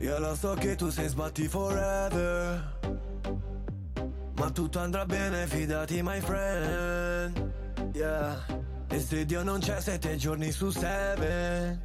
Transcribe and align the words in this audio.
Io 0.00 0.18
lo 0.18 0.34
so 0.34 0.54
che 0.54 0.76
tu 0.76 0.88
sei 0.88 1.08
sbatti 1.08 1.46
forever 1.46 2.78
Ma 4.36 4.50
tutto 4.50 4.78
andrà 4.78 5.04
bene, 5.04 5.46
fidati 5.46 6.00
my 6.02 6.20
friend. 6.20 7.52
Yeah. 7.92 8.46
E 8.88 8.98
se 8.98 9.26
Dio 9.26 9.42
non 9.42 9.60
c'è 9.60 9.78
sette 9.78 10.16
giorni 10.16 10.52
su 10.52 10.70
seven 10.70 11.84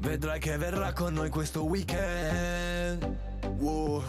Vedrai 0.00 0.38
che 0.38 0.58
verrà 0.58 0.92
con 0.92 1.14
noi 1.14 1.30
questo 1.30 1.64
weekend. 1.64 3.08
Wow. 3.58 4.02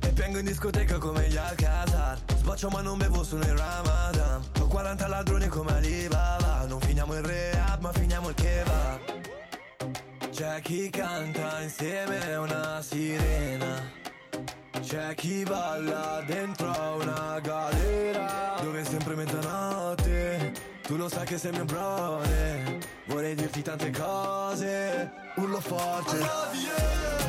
E 0.00 0.08
piango 0.10 0.38
in 0.38 0.44
discoteca 0.44 0.98
come 0.98 1.28
gli 1.28 1.36
Alcazar 1.36 2.18
Sboccio 2.36 2.68
ma 2.68 2.82
non 2.82 2.98
bevo 2.98 3.24
su 3.24 3.36
nel 3.36 3.56
Ramadan. 3.56 4.44
Ho 4.60 4.66
40 4.68 5.08
ladroni 5.08 5.48
come 5.48 5.72
Alibaba 5.72 6.66
Non 6.66 6.80
finiamo 6.80 7.14
il 7.14 7.24
rehab 7.24 7.80
ma 7.80 7.92
finiamo 7.92 8.28
il 8.28 8.34
kebab 8.36 9.15
c'è 10.36 10.60
chi 10.60 10.90
canta 10.90 11.62
insieme 11.62 12.34
a 12.34 12.40
una 12.40 12.82
sirena. 12.82 13.90
C'è 14.82 15.14
chi 15.14 15.42
balla 15.44 16.22
dentro 16.26 16.70
a 16.70 16.94
una 16.94 17.40
galera 17.40 18.54
Dove 18.60 18.82
è 18.82 18.84
sempre 18.84 19.14
mezzanotte. 19.14 20.52
Tu 20.82 20.96
lo 20.96 21.08
sai 21.08 21.24
che 21.24 21.38
sei 21.38 21.52
mio 21.52 21.64
brother 21.64 22.78
Vorrei 23.06 23.34
dirti 23.34 23.62
tante 23.62 23.90
cose. 23.90 25.10
Urlo 25.36 25.60
forte. 25.60 26.16
I 26.16 26.18
love 26.18 26.54
you 26.54 27.25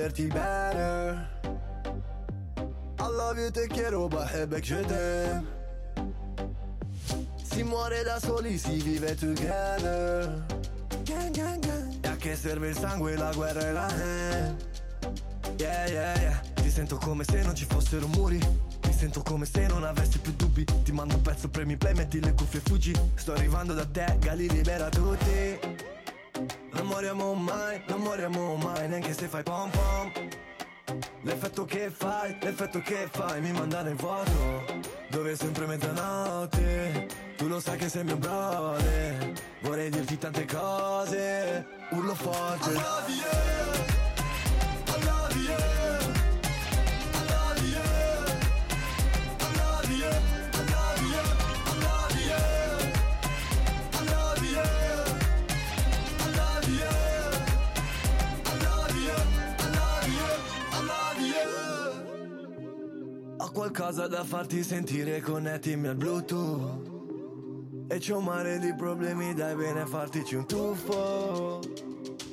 volerti 0.00 0.26
bene 0.26 1.28
I 2.98 3.08
love 3.14 3.38
you, 3.40 3.50
te 3.50 3.66
quiero, 3.68 4.08
بحبك 4.08 4.64
je 4.64 4.84
t'aime 4.84 5.54
Si 7.42 7.62
muore 7.62 8.02
da 8.02 8.18
soli, 8.18 8.58
si 8.58 8.82
vive 8.82 9.14
together 9.14 10.44
gang, 11.04 11.30
gang, 11.30 11.60
gang. 11.60 12.04
E 12.04 12.08
a 12.08 12.16
che 12.16 12.34
serve 12.34 12.68
il 12.68 12.76
sangue, 12.76 13.16
la 13.16 13.32
guerra 13.32 13.60
e 13.68 13.72
la 13.72 13.86
hand 13.86 14.64
Yeah, 15.58 15.86
yeah, 15.88 16.20
yeah 16.20 16.40
Ti 16.54 16.70
sento 16.70 16.96
come 16.96 17.24
se 17.24 17.42
non 17.42 17.54
ci 17.54 17.66
fossero 17.66 18.06
muri 18.08 18.38
Ti 18.80 18.92
sento 18.92 19.22
come 19.22 19.46
se 19.46 19.66
non 19.66 19.84
avessi 19.84 20.18
più 20.18 20.32
dubbi 20.32 20.64
Ti 20.64 20.92
mando 20.92 21.14
un 21.14 21.22
pezzo, 21.22 21.48
premi 21.48 21.76
play, 21.76 21.94
metti 21.94 22.20
le 22.20 22.32
cuffie 22.34 22.60
e 22.60 22.62
fuggi 22.62 22.92
Sto 23.14 23.32
arrivando 23.32 23.72
da 23.74 23.86
te, 23.86 24.16
Gali 24.18 24.48
libera 24.48 24.88
tutti 24.88 25.89
non 26.71 26.85
moriamo 26.87 27.33
mai, 27.33 27.81
non 27.87 28.01
moriamo 28.01 28.55
mai, 28.55 28.87
neanche 28.87 29.13
se 29.13 29.27
fai 29.27 29.43
pom 29.43 29.69
pom. 29.69 30.11
L'effetto 31.23 31.65
che 31.65 31.89
fai, 31.89 32.35
l'effetto 32.41 32.79
che 32.81 33.07
fai 33.11 33.41
mi 33.41 33.51
manda 33.51 33.81
nel 33.81 33.95
vuoto, 33.95 34.65
dove 35.09 35.31
è 35.31 35.35
sempre 35.35 35.65
mezzanotte. 35.65 37.07
Tu 37.37 37.47
lo 37.47 37.59
sai 37.59 37.77
che 37.77 37.89
sei 37.89 38.03
mio 38.03 38.17
brother, 38.17 39.33
vorrei 39.61 39.89
dirti 39.89 40.17
tante 40.17 40.45
cose, 40.45 41.65
urlo 41.91 42.15
forte. 42.15 42.69
I 42.69 42.73
love 42.73 43.09
you, 43.09 43.90
qualcosa 63.71 64.07
da 64.07 64.25
farti 64.25 64.63
sentire, 64.63 65.21
connettimi 65.21 65.87
al 65.87 65.95
Bluetooth. 65.95 66.89
E 67.87 67.99
c'è 67.99 68.13
un 68.13 68.25
mare 68.25 68.59
di 68.59 68.75
problemi, 68.75 69.33
dai 69.33 69.55
bene 69.55 69.85
fartici 69.85 70.35
un 70.35 70.45
tuffo. 70.45 71.61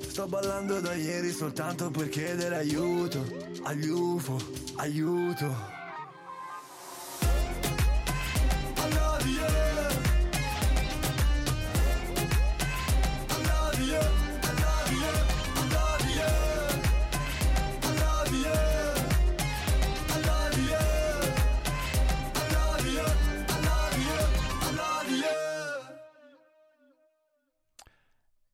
Sto 0.01 0.27
ballando 0.27 0.81
da 0.81 0.95
ieri 0.95 1.31
soltanto 1.31 1.91
per 1.91 2.09
chiedere 2.09 2.57
aiuto, 2.57 3.25
agli 3.63 3.89
UFO, 3.89 4.37
aiuto. 4.79 5.78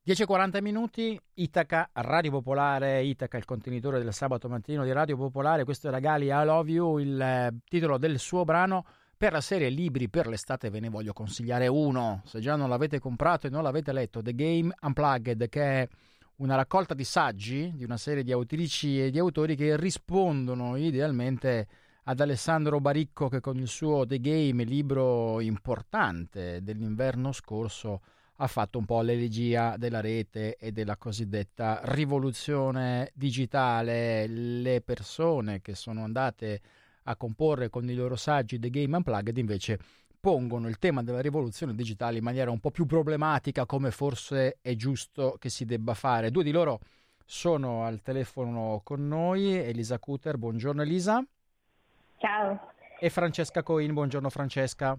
10.40 0.07 0.61
minuti, 0.61 1.19
Itaca, 1.33 1.89
Radio 1.93 2.29
Popolare, 2.29 3.01
Itaca 3.01 3.37
il 3.37 3.45
contenitore 3.45 3.97
del 3.97 4.13
sabato 4.13 4.47
mattino 4.47 4.83
di 4.83 4.91
Radio 4.91 5.17
Popolare, 5.17 5.63
questo 5.63 5.87
era 5.87 5.97
Gali 5.97 6.27
I 6.27 6.45
Love 6.45 6.69
You, 6.71 6.99
il 6.99 7.19
eh, 7.19 7.55
titolo 7.67 7.97
del 7.97 8.19
suo 8.19 8.43
brano. 8.43 8.85
Per 9.17 9.31
la 9.31 9.41
serie 9.41 9.69
Libri 9.69 10.07
per 10.07 10.27
l'estate 10.27 10.69
ve 10.69 10.79
ne 10.79 10.89
voglio 10.89 11.11
consigliare 11.11 11.65
uno, 11.65 12.21
se 12.25 12.39
già 12.39 12.55
non 12.55 12.69
l'avete 12.69 12.99
comprato 12.99 13.47
e 13.47 13.49
non 13.49 13.63
l'avete 13.63 13.91
letto, 13.93 14.21
The 14.21 14.35
Game 14.35 14.71
Unplugged, 14.79 15.49
che 15.49 15.63
è 15.63 15.87
una 16.35 16.53
raccolta 16.53 16.93
di 16.93 17.03
saggi 17.03 17.71
di 17.73 17.83
una 17.83 17.97
serie 17.97 18.21
di 18.21 18.31
autrici 18.31 19.01
e 19.01 19.09
di 19.09 19.17
autori 19.17 19.55
che 19.55 19.75
rispondono 19.75 20.75
idealmente 20.75 21.67
ad 22.03 22.19
Alessandro 22.19 22.79
Baricco 22.79 23.27
che 23.27 23.39
con 23.39 23.57
il 23.57 23.67
suo 23.67 24.05
The 24.05 24.19
Game, 24.19 24.65
libro 24.65 25.41
importante 25.41 26.61
dell'inverno 26.61 27.31
scorso, 27.31 28.01
ha 28.37 28.47
fatto 28.47 28.77
un 28.77 28.85
po' 28.85 29.01
l'elegia 29.01 29.77
della 29.77 30.01
rete 30.01 30.57
e 30.57 30.71
della 30.71 30.97
cosiddetta 30.97 31.79
rivoluzione 31.83 33.11
digitale. 33.13 34.27
Le 34.27 34.81
persone 34.81 35.61
che 35.61 35.75
sono 35.75 36.03
andate 36.03 36.61
a 37.03 37.15
comporre 37.15 37.69
con 37.69 37.87
i 37.89 37.93
loro 37.93 38.15
saggi 38.15 38.59
The 38.59 38.69
Game 38.69 38.95
Unplugged 38.95 39.37
invece 39.37 39.79
pongono 40.19 40.67
il 40.67 40.79
tema 40.79 41.03
della 41.03 41.21
rivoluzione 41.21 41.75
digitale 41.75 42.17
in 42.17 42.23
maniera 42.23 42.49
un 42.49 42.59
po' 42.59 42.71
più 42.71 42.85
problematica 42.87 43.67
come 43.67 43.91
forse 43.91 44.57
è 44.59 44.75
giusto 44.75 45.37
che 45.39 45.49
si 45.49 45.65
debba 45.65 45.93
fare. 45.93 46.31
Due 46.31 46.43
di 46.43 46.51
loro 46.51 46.79
sono 47.23 47.83
al 47.83 48.01
telefono 48.01 48.81
con 48.83 49.07
noi, 49.07 49.55
Elisa 49.55 49.99
Cuter, 49.99 50.37
buongiorno 50.37 50.81
Elisa. 50.81 51.23
Ciao. 52.17 52.71
E 52.99 53.09
Francesca 53.09 53.61
Coin, 53.61 53.93
buongiorno 53.93 54.29
Francesca. 54.29 54.97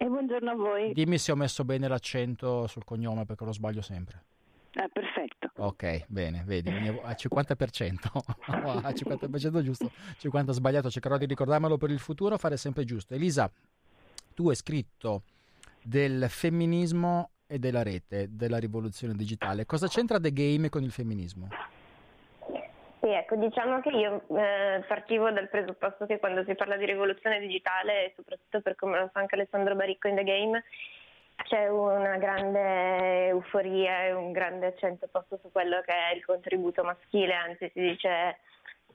E 0.00 0.06
buongiorno 0.06 0.50
a 0.50 0.54
voi. 0.54 0.92
Dimmi 0.92 1.18
se 1.18 1.32
ho 1.32 1.34
messo 1.34 1.64
bene 1.64 1.88
l'accento 1.88 2.68
sul 2.68 2.84
cognome 2.84 3.24
perché 3.24 3.44
lo 3.44 3.52
sbaglio 3.52 3.82
sempre. 3.82 4.22
Ah, 4.74 4.88
perfetto. 4.88 5.50
Ok, 5.56 6.04
bene, 6.06 6.44
vedi, 6.46 6.68
a 6.68 7.10
50%, 7.10 7.96
a 8.46 8.90
50% 8.90 9.62
giusto, 9.62 9.90
50% 10.20 10.50
sbagliato, 10.50 10.88
cercherò 10.88 11.16
di 11.16 11.26
ricordarmelo 11.26 11.76
per 11.76 11.90
il 11.90 11.98
futuro, 11.98 12.38
fare 12.38 12.56
sempre 12.56 12.84
giusto. 12.84 13.14
Elisa, 13.14 13.50
tu 14.34 14.48
hai 14.50 14.54
scritto 14.54 15.24
del 15.82 16.26
femminismo 16.28 17.30
e 17.48 17.58
della 17.58 17.82
rete, 17.82 18.28
della 18.30 18.58
rivoluzione 18.58 19.14
digitale. 19.14 19.66
Cosa 19.66 19.88
c'entra 19.88 20.20
The 20.20 20.32
Game 20.32 20.68
con 20.68 20.84
il 20.84 20.92
femminismo? 20.92 21.48
Sì, 23.00 23.10
ecco, 23.10 23.36
diciamo 23.36 23.80
che 23.80 23.90
io 23.90 24.22
eh, 24.36 24.82
partivo 24.86 25.30
dal 25.30 25.48
presupposto 25.48 26.04
che 26.06 26.18
quando 26.18 26.42
si 26.44 26.54
parla 26.56 26.76
di 26.76 26.84
rivoluzione 26.84 27.38
digitale, 27.38 28.12
soprattutto 28.16 28.60
per 28.60 28.74
come 28.74 28.98
lo 28.98 29.08
fa 29.12 29.20
anche 29.20 29.36
Alessandro 29.36 29.76
Baricco 29.76 30.08
in 30.08 30.16
The 30.16 30.24
Game, 30.24 30.64
c'è 31.44 31.68
una 31.68 32.16
grande 32.16 33.28
euforia 33.28 34.04
e 34.04 34.12
un 34.12 34.32
grande 34.32 34.66
accento 34.66 35.06
posto 35.10 35.38
su 35.40 35.52
quello 35.52 35.80
che 35.82 35.92
è 35.92 36.14
il 36.14 36.24
contributo 36.24 36.82
maschile, 36.82 37.34
anzi 37.34 37.70
si 37.72 37.80
dice, 37.80 38.38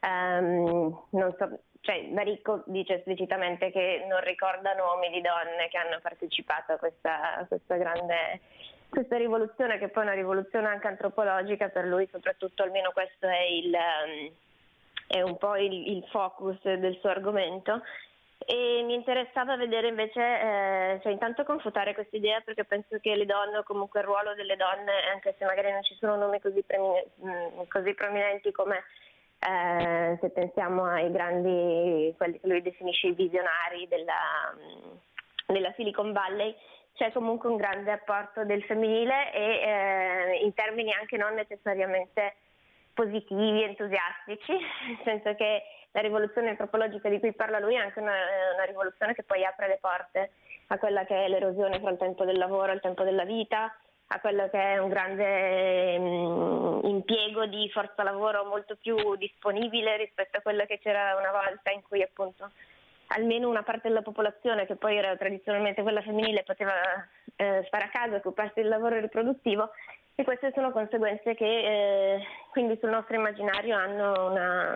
um, 0.02 1.06
non 1.12 1.34
so, 1.38 1.60
cioè 1.80 2.04
Baricco 2.10 2.64
dice 2.66 2.96
esplicitamente 2.96 3.72
che 3.72 4.06
non 4.10 4.20
ricorda 4.22 4.74
nomi 4.74 5.10
di 5.12 5.22
donne 5.22 5.70
che 5.70 5.78
hanno 5.78 6.00
partecipato 6.02 6.74
a 6.74 6.78
questa, 6.78 7.38
a 7.38 7.46
questa 7.46 7.78
grande 7.78 8.42
questa 8.94 9.18
rivoluzione, 9.18 9.80
che 9.80 9.90
poi 9.90 10.04
è 10.04 10.06
una 10.06 10.16
rivoluzione 10.16 10.68
anche 10.68 10.88
antropologica, 10.88 11.70
per 11.70 11.86
lui 11.86 12.08
soprattutto 12.12 12.62
almeno 12.62 12.92
questo 12.92 13.28
è, 13.28 13.42
il, 13.42 13.74
ehm, 13.74 14.32
è 15.08 15.22
un 15.22 15.36
po' 15.38 15.58
il, 15.58 15.74
il, 15.96 16.06
focus 16.12 16.62
del 16.62 16.96
suo 17.00 17.10
argomento. 17.10 17.82
E 18.46 18.84
mi 18.86 18.94
interessava 18.94 19.56
vedere 19.56 19.88
invece, 19.88 20.22
eh, 20.22 21.00
cioè 21.02 21.12
intanto 21.12 21.44
confutare 21.44 21.96
questa 21.96 22.18
idea 22.18 22.42
perché 22.42 22.66
penso 22.66 23.00
che 23.00 23.16
le 23.16 23.26
donne 23.26 23.58
o 23.58 23.64
comunque 23.64 24.02
il 24.02 24.06
ruolo 24.06 24.36
delle 24.36 24.58
donne, 24.58 24.92
anche 25.12 25.34
se 25.40 25.46
magari 25.46 25.72
non 25.72 25.82
ci 25.82 25.96
sono 25.96 26.16
nomi 26.16 26.40
così, 26.40 26.62
premi- 26.62 27.04
mm, 27.26 27.62
così 27.70 27.94
prominenti 27.96 28.52
come 28.52 28.84
eh, 29.40 30.18
se 30.22 30.30
pensiamo 30.30 30.86
ai 30.86 31.12
grandi, 31.12 32.14
quelli 32.16 32.40
che 32.40 32.48
lui 32.48 32.62
definisce 32.62 33.08
i 33.08 33.14
visionari 33.14 33.88
della, 33.88 34.54
mm, 34.56 34.92
della 35.48 35.74
Silicon 35.76 36.12
Valley, 36.12 36.56
c'è 36.94 37.12
comunque 37.12 37.50
un 37.50 37.58
grande 37.58 37.92
apporto 37.92 38.46
del 38.46 38.64
femminile 38.64 39.34
e 39.34 39.42
eh, 39.42 40.44
in 40.44 40.54
termini 40.54 40.92
anche 40.94 41.18
non 41.18 41.34
necessariamente 41.34 42.36
positivi, 42.94 43.64
entusiastici, 43.64 44.52
nel 44.52 45.00
senso 45.04 45.36
che 45.36 45.64
la 45.92 46.02
rivoluzione 46.02 46.50
antropologica 46.50 47.10
di 47.10 47.20
cui 47.20 47.34
parla 47.34 47.60
lui 47.60 47.76
è 47.76 47.80
anche 47.80 48.00
una, 48.00 48.16
una 48.54 48.64
rivoluzione 48.64 49.14
che 49.14 49.24
poi 49.24 49.44
apre 49.44 49.68
le 49.68 49.78
porte 49.82 50.32
a 50.68 50.78
quella 50.78 51.06
che 51.06 51.26
è 51.26 51.28
l'erosione 51.28 51.80
fra 51.80 51.92
il 51.92 51.98
tempo 51.98 52.26
del 52.26 52.38
lavoro 52.38 52.72
e 52.72 52.76
il 52.76 52.82
tempo 52.82 53.04
della 53.04 53.26
vita, 53.26 53.76
a 54.08 54.20
quello 54.20 54.50
che 54.50 54.60
è 54.60 54.78
un 54.78 54.90
grande 54.90 55.98
mh, 55.98 56.04
mm, 56.04 56.86
impiego 56.86 57.46
di 57.46 57.70
forza 57.70 58.04
lavoro 58.04 58.46
molto 58.46 58.76
più 58.76 59.16
disponibile 59.16 59.98
rispetto 59.98 60.38
a 60.38 60.42
quello 60.42 60.66
che 60.66 60.80
c'era 60.80 61.16
una 61.18 61.32
volta 61.32 61.72
in 61.72 61.82
cui 61.82 62.02
appunto 62.02 62.52
almeno 63.16 63.50
una 63.50 63.64
parte 63.64 63.88
della 63.88 64.02
popolazione 64.02 64.66
che 64.66 64.76
poi 64.76 64.98
era 64.98 65.16
tradizionalmente 65.16 65.82
quella 65.82 66.02
femminile 66.02 66.44
poteva 66.44 66.74
eh, 67.36 67.64
stare 67.68 67.86
a 67.86 67.90
casa 67.90 68.16
occuparsi 68.16 68.62
del 68.62 68.70
lavoro 68.70 69.00
riproduttivo 69.00 69.72
e 70.16 70.24
queste 70.24 70.52
sono 70.54 70.72
conseguenze 70.72 71.36
che 71.36 71.46
eh, 71.46 72.24
quindi 72.52 72.78
sul 72.80 72.90
nostro 72.90 73.16
immaginario 73.16 73.76
hanno 73.76 74.30
una 74.30 74.76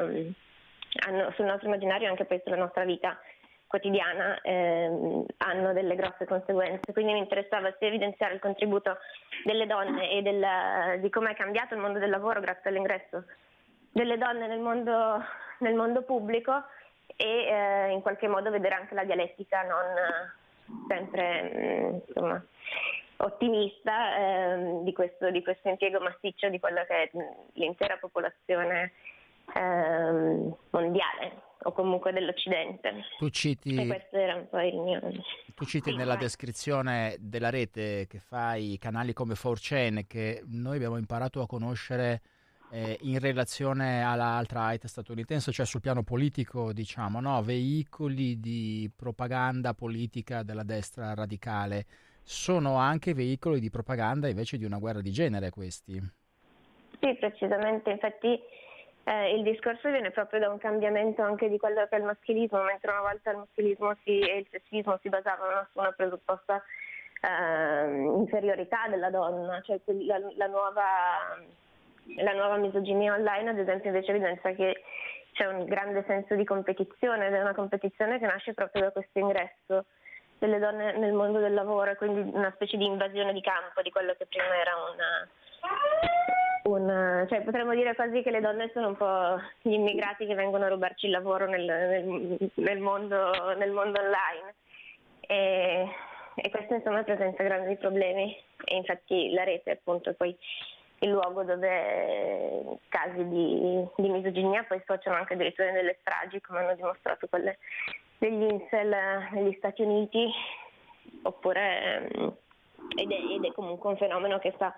hanno, 1.06 1.32
sul 1.36 1.46
nostro 1.46 1.68
immaginario 1.68 2.10
anche 2.10 2.26
poi 2.26 2.42
sulla 2.44 2.56
nostra 2.56 2.84
vita 2.86 3.20
quotidiana 3.68 4.40
ehm, 4.42 5.26
hanno 5.38 5.74
delle 5.74 5.96
grosse 5.96 6.26
conseguenze. 6.26 6.94
Quindi 6.94 7.12
mi 7.12 7.20
interessava 7.20 7.74
sia 7.78 7.88
evidenziare 7.88 8.34
il 8.34 8.40
contributo 8.40 8.98
delle 9.44 9.68
donne 9.68 10.10
e 10.10 10.22
del, 10.22 11.02
di 11.02 11.10
come 11.10 11.32
è 11.32 11.36
cambiato 11.36 11.74
il 11.74 11.82
mondo 11.82 12.00
del 12.00 12.10
lavoro 12.10 12.40
grazie 12.40 12.70
all'ingresso 12.70 13.26
delle 13.92 14.18
donne 14.18 14.48
nel 14.48 14.60
mondo, 14.60 15.24
nel 15.60 15.74
mondo 15.74 16.04
pubblico 16.04 16.64
e 17.18 17.26
eh, 17.26 17.92
in 17.92 18.02
qualche 18.02 18.28
modo 18.28 18.50
vedere 18.52 18.76
anche 18.76 18.94
la 18.94 19.04
dialettica 19.04 19.64
non 19.64 20.86
sempre 20.88 21.42
mh, 21.44 21.58
mm, 21.58 22.00
insomma, 22.08 22.46
ottimista 23.18 24.18
eh, 24.18 24.80
di, 24.84 24.94
questo, 24.94 25.30
di, 25.32 25.42
questo, 25.42 25.68
impiego 25.68 26.00
massiccio 26.00 26.50
di 26.50 26.60
quella 26.60 26.86
che 26.86 27.04
è 27.04 27.10
l'intera 27.54 27.98
popolazione 27.98 28.94
eh, 29.56 30.54
mondiale 30.70 31.42
o 31.64 31.72
comunque 31.72 32.14
dell'Occidente. 32.14 33.06
Tu 33.18 33.30
citi, 33.30 33.74
mio... 33.74 35.02
Tu 35.56 35.66
citi 35.66 35.90
sì, 35.90 35.96
nella 35.96 36.14
vai. 36.14 36.24
descrizione 36.24 37.16
della 37.20 37.50
rete 37.50 38.06
che 38.08 38.20
fai 38.20 38.78
canali 38.80 39.14
come 39.14 39.34
4chan 39.34 40.06
che 40.06 40.44
noi 40.46 40.76
abbiamo 40.76 40.98
imparato 40.98 41.42
a 41.42 41.48
conoscere 41.48 42.22
eh, 42.70 42.98
in 43.02 43.20
relazione 43.20 44.04
all'altra 44.04 44.68
right 44.68 44.86
statunitense, 44.86 45.52
cioè 45.52 45.66
sul 45.66 45.82
piano 45.82 46.04
politico, 46.04 46.74
diciamo, 46.74 47.20
no? 47.20 47.42
veicoli 47.42 48.40
di 48.40 48.90
propaganda 48.96 49.74
politica 49.74 50.44
della 50.44 50.64
destra 50.64 51.14
radicale. 51.14 51.86
Sono 52.24 52.76
anche 52.76 53.14
veicoli 53.14 53.60
di 53.60 53.70
propaganda 53.70 54.28
invece 54.28 54.58
di 54.58 54.66
una 54.66 54.80
guerra 54.80 55.02
di 55.02 55.12
genere 55.12 55.50
questi. 55.50 55.94
Sì, 57.00 57.16
precisamente, 57.20 57.92
infatti 57.92 58.40
eh, 59.08 59.34
il 59.34 59.44
discorso 59.44 59.90
viene 59.90 60.12
proprio 60.12 60.42
da 60.42 60.50
un 60.50 60.58
cambiamento 60.58 61.22
anche 61.22 61.48
di 61.48 61.58
quello 61.58 61.88
che 61.88 61.96
è 61.96 62.00
il 62.00 62.04
maschilismo, 62.04 62.62
mentre 62.64 62.92
una 62.92 63.02
volta 63.02 63.32
il 63.32 63.38
maschilismo 63.38 63.96
si, 64.04 64.20
e 64.20 64.40
il 64.40 64.48
sessismo 64.52 65.00
si 65.02 65.08
basavano 65.08 65.66
su 65.72 65.80
una 65.80 65.94
presupposta 65.94 66.62
eh, 67.22 68.02
inferiorità 68.18 68.88
della 68.90 69.10
donna, 69.10 69.62
cioè 69.62 69.80
la, 69.86 70.20
la, 70.36 70.48
nuova, 70.48 70.84
la 72.18 72.34
nuova 72.34 72.58
misoginia 72.58 73.14
online 73.14 73.50
ad 73.50 73.60
esempio 73.60 73.90
invece 73.90 74.12
evidenzia 74.12 74.54
che 74.54 74.84
c'è 75.34 75.46
un 75.46 75.66
grande 75.66 76.04
senso 76.08 76.36
di 76.36 76.44
competizione 76.44 77.28
ed 77.28 77.34
è 77.34 77.42
una 77.42 77.54
competizione 77.54 78.20
che 78.20 78.26
nasce 78.26 78.54
proprio 78.54 78.84
da 78.84 78.92
questo 78.92 79.20
ingresso 79.20 79.86
delle 80.40 80.60
donne 80.60 80.98
nel 80.98 81.14
mondo 81.14 81.40
del 81.40 81.54
lavoro, 81.54 81.96
quindi 81.96 82.22
una 82.34 82.52
specie 82.56 82.78
di 82.78 82.86
invasione 82.86 83.34
di 83.34 83.42
campo 83.42 83.82
di 83.82 83.90
quello 83.90 84.14
che 84.18 84.28
prima 84.28 84.56
era 84.56 84.72
una, 84.94 85.28
un, 86.68 87.26
cioè 87.30 87.42
potremmo 87.42 87.74
dire 87.74 87.96
quasi 87.96 88.22
che 88.22 88.32
le 88.32 88.42
donne 88.42 88.70
sono 88.74 88.90
un 88.90 88.98
po' 88.98 89.40
gli 89.62 89.74
immigrati 89.74 90.26
che 90.26 90.36
vengono 90.36 90.66
a 90.66 90.70
rubarci 90.70 91.06
il 91.06 91.12
lavoro 91.12 91.48
nel, 91.48 91.64
nel, 91.64 92.52
nel, 92.54 92.80
mondo, 92.80 93.56
nel 93.56 93.72
mondo, 93.72 94.00
online. 94.00 94.56
E, 95.22 95.88
e, 96.36 96.50
questo 96.50 96.76
insomma 96.76 97.04
presenta 97.04 97.44
grandi 97.44 97.76
problemi. 97.78 98.36
E 98.66 98.76
infatti 98.76 99.32
la 99.32 99.44
rete 99.44 99.72
appunto 99.72 100.14
poi 100.14 100.36
il 101.00 101.10
luogo 101.10 101.44
dove 101.44 102.80
casi 102.90 103.28
di, 103.28 103.88
di 103.98 104.10
misoginia 104.10 104.64
poi 104.64 104.80
sfociano 104.82 105.16
anche 105.16 105.34
addirittura 105.34 105.72
nelle 105.72 105.98
stragi 106.02 106.42
come 106.42 106.60
hanno 106.60 106.76
dimostrato 106.76 107.28
quelle 107.28 107.60
degli 108.18 108.44
incel 108.44 108.96
negli 109.32 109.54
Stati 109.58 109.84
Uniti 109.84 110.32
oppure 111.22 112.10
ed 112.96 113.12
è, 113.12 113.16
ed 113.16 113.44
è, 113.44 113.52
comunque 113.54 113.90
un 113.90 113.98
fenomeno 113.98 114.40
che 114.40 114.54
sta 114.56 114.74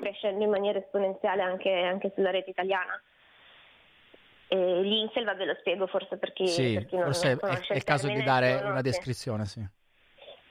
crescendo 0.00 0.42
in 0.44 0.50
maniera 0.50 0.78
esponenziale 0.78 1.42
anche, 1.42 1.70
anche 1.72 2.12
sulla 2.14 2.30
rete 2.30 2.50
italiana. 2.50 3.00
E 4.48 4.82
gli 4.82 4.92
incel, 4.92 5.24
ve 5.36 5.44
lo 5.44 5.54
spiego 5.60 5.86
forse 5.86 6.18
per 6.18 6.32
chi, 6.32 6.46
sì, 6.46 6.74
per 6.74 6.86
chi 6.86 6.96
non 6.96 7.04
forse 7.04 7.32
è, 7.32 7.72
è 7.72 7.76
il 7.76 7.84
caso 7.84 8.08
di 8.08 8.22
dare 8.22 8.58
sono, 8.58 8.70
una 8.70 8.80
descrizione, 8.82 9.46
sì. 9.46 9.64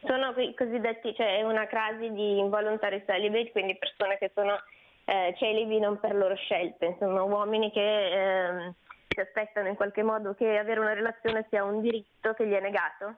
Sono 0.06 0.34
i 0.38 0.56
cosiddetti, 0.56 1.14
cioè 1.14 1.44
una 1.44 1.68
crasi 1.68 2.12
di 2.12 2.40
involuntary 2.40 3.04
celibate, 3.06 3.52
quindi 3.52 3.78
persone 3.78 4.18
che 4.18 4.32
sono 4.34 4.60
eh, 5.06 5.34
celibi 5.38 5.80
non 5.80 6.00
per 6.00 6.16
loro 6.16 6.36
scelte, 6.36 6.86
insomma 6.86 7.24
uomini 7.24 7.72
che 7.72 7.80
eh, 7.82 8.74
si 9.08 9.20
aspettano 9.20 9.68
in 9.68 9.76
qualche 9.76 10.04
modo 10.04 10.34
che 10.34 10.58
avere 10.58 10.80
una 10.80 10.94
relazione 10.94 11.46
sia 11.50 11.64
un 11.64 11.82
diritto 11.82 12.34
che 12.34 12.48
gli 12.48 12.54
è 12.54 12.62
negato 12.62 13.16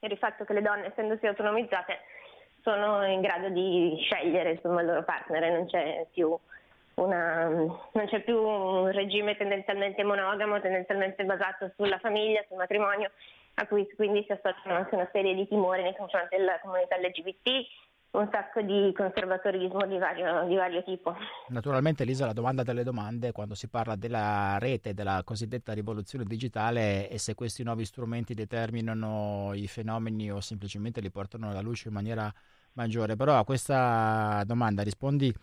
e 0.00 0.06
il 0.08 0.18
fatto 0.18 0.44
che 0.44 0.52
le 0.52 0.62
donne, 0.62 0.86
essendosi 0.86 1.26
autonomizzate, 1.26 1.98
sono 2.62 3.04
in 3.06 3.20
grado 3.20 3.48
di 3.48 3.96
scegliere 4.02 4.52
insomma, 4.52 4.80
il 4.80 4.86
loro 4.86 5.02
partner 5.04 5.42
e 5.42 5.50
non 5.50 5.66
c'è 5.66 6.06
più 6.12 6.36
una, 6.94 7.48
non 7.48 8.06
c'è 8.06 8.20
più 8.20 8.38
un 8.38 8.90
regime 8.90 9.36
tendenzialmente 9.36 10.04
monogamo, 10.04 10.60
tendenzialmente 10.60 11.24
basato 11.24 11.72
sulla 11.76 11.98
famiglia, 11.98 12.44
sul 12.48 12.56
matrimonio, 12.56 13.10
a 13.54 13.66
cui 13.66 13.88
quindi 13.94 14.24
si 14.24 14.32
associano 14.32 14.76
anche 14.76 14.94
una 14.94 15.08
serie 15.12 15.34
di 15.34 15.46
timori 15.48 15.82
nei 15.82 15.96
confronti 15.96 16.36
della 16.36 16.58
comunità 16.60 16.96
LGBT, 16.96 17.66
un 18.12 18.28
sacco 18.30 18.60
di 18.60 18.92
conservatorismo 18.94 19.86
di 19.86 19.96
vario, 19.96 20.46
di 20.46 20.54
vario, 20.54 20.82
tipo. 20.82 21.14
Naturalmente 21.48 22.04
Lisa 22.04 22.26
la 22.26 22.34
domanda 22.34 22.62
delle 22.62 22.82
domande 22.82 23.32
quando 23.32 23.54
si 23.54 23.68
parla 23.68 23.96
della 23.96 24.58
rete, 24.58 24.92
della 24.92 25.22
cosiddetta 25.24 25.72
rivoluzione 25.72 26.24
digitale 26.24 27.08
e 27.08 27.18
se 27.18 27.34
questi 27.34 27.62
nuovi 27.62 27.86
strumenti 27.86 28.34
determinano 28.34 29.52
i 29.54 29.66
fenomeni 29.66 30.30
o 30.30 30.40
semplicemente 30.40 31.00
li 31.00 31.10
portano 31.10 31.48
alla 31.48 31.62
luce 31.62 31.88
in 31.88 31.94
maniera 31.94 32.30
maggiore. 32.74 33.16
Però 33.16 33.38
a 33.38 33.44
questa 33.44 34.42
domanda 34.44 34.82
rispondi 34.82 35.34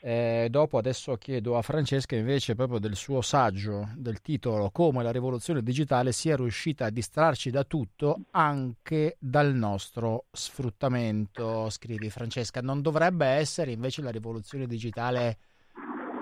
eh, 0.00 0.48
dopo. 0.50 0.78
Adesso 0.78 1.16
chiedo 1.16 1.56
a 1.56 1.62
Francesca 1.62 2.16
invece 2.16 2.54
proprio 2.54 2.78
del 2.78 2.96
suo 2.96 3.20
saggio, 3.20 3.88
del 3.96 4.20
titolo 4.20 4.70
Come 4.70 5.02
la 5.02 5.10
rivoluzione 5.10 5.62
digitale 5.62 6.12
sia 6.12 6.36
riuscita 6.36 6.86
a 6.86 6.90
distrarci 6.90 7.50
da 7.50 7.64
tutto, 7.64 8.26
anche 8.32 9.16
dal 9.18 9.54
nostro 9.54 10.26
sfruttamento. 10.30 11.70
Scrivi 11.70 12.10
Francesca, 12.10 12.60
non 12.60 12.82
dovrebbe 12.82 13.26
essere 13.26 13.72
invece 13.72 14.02
la 14.02 14.10
rivoluzione 14.10 14.66
digitale 14.66 15.38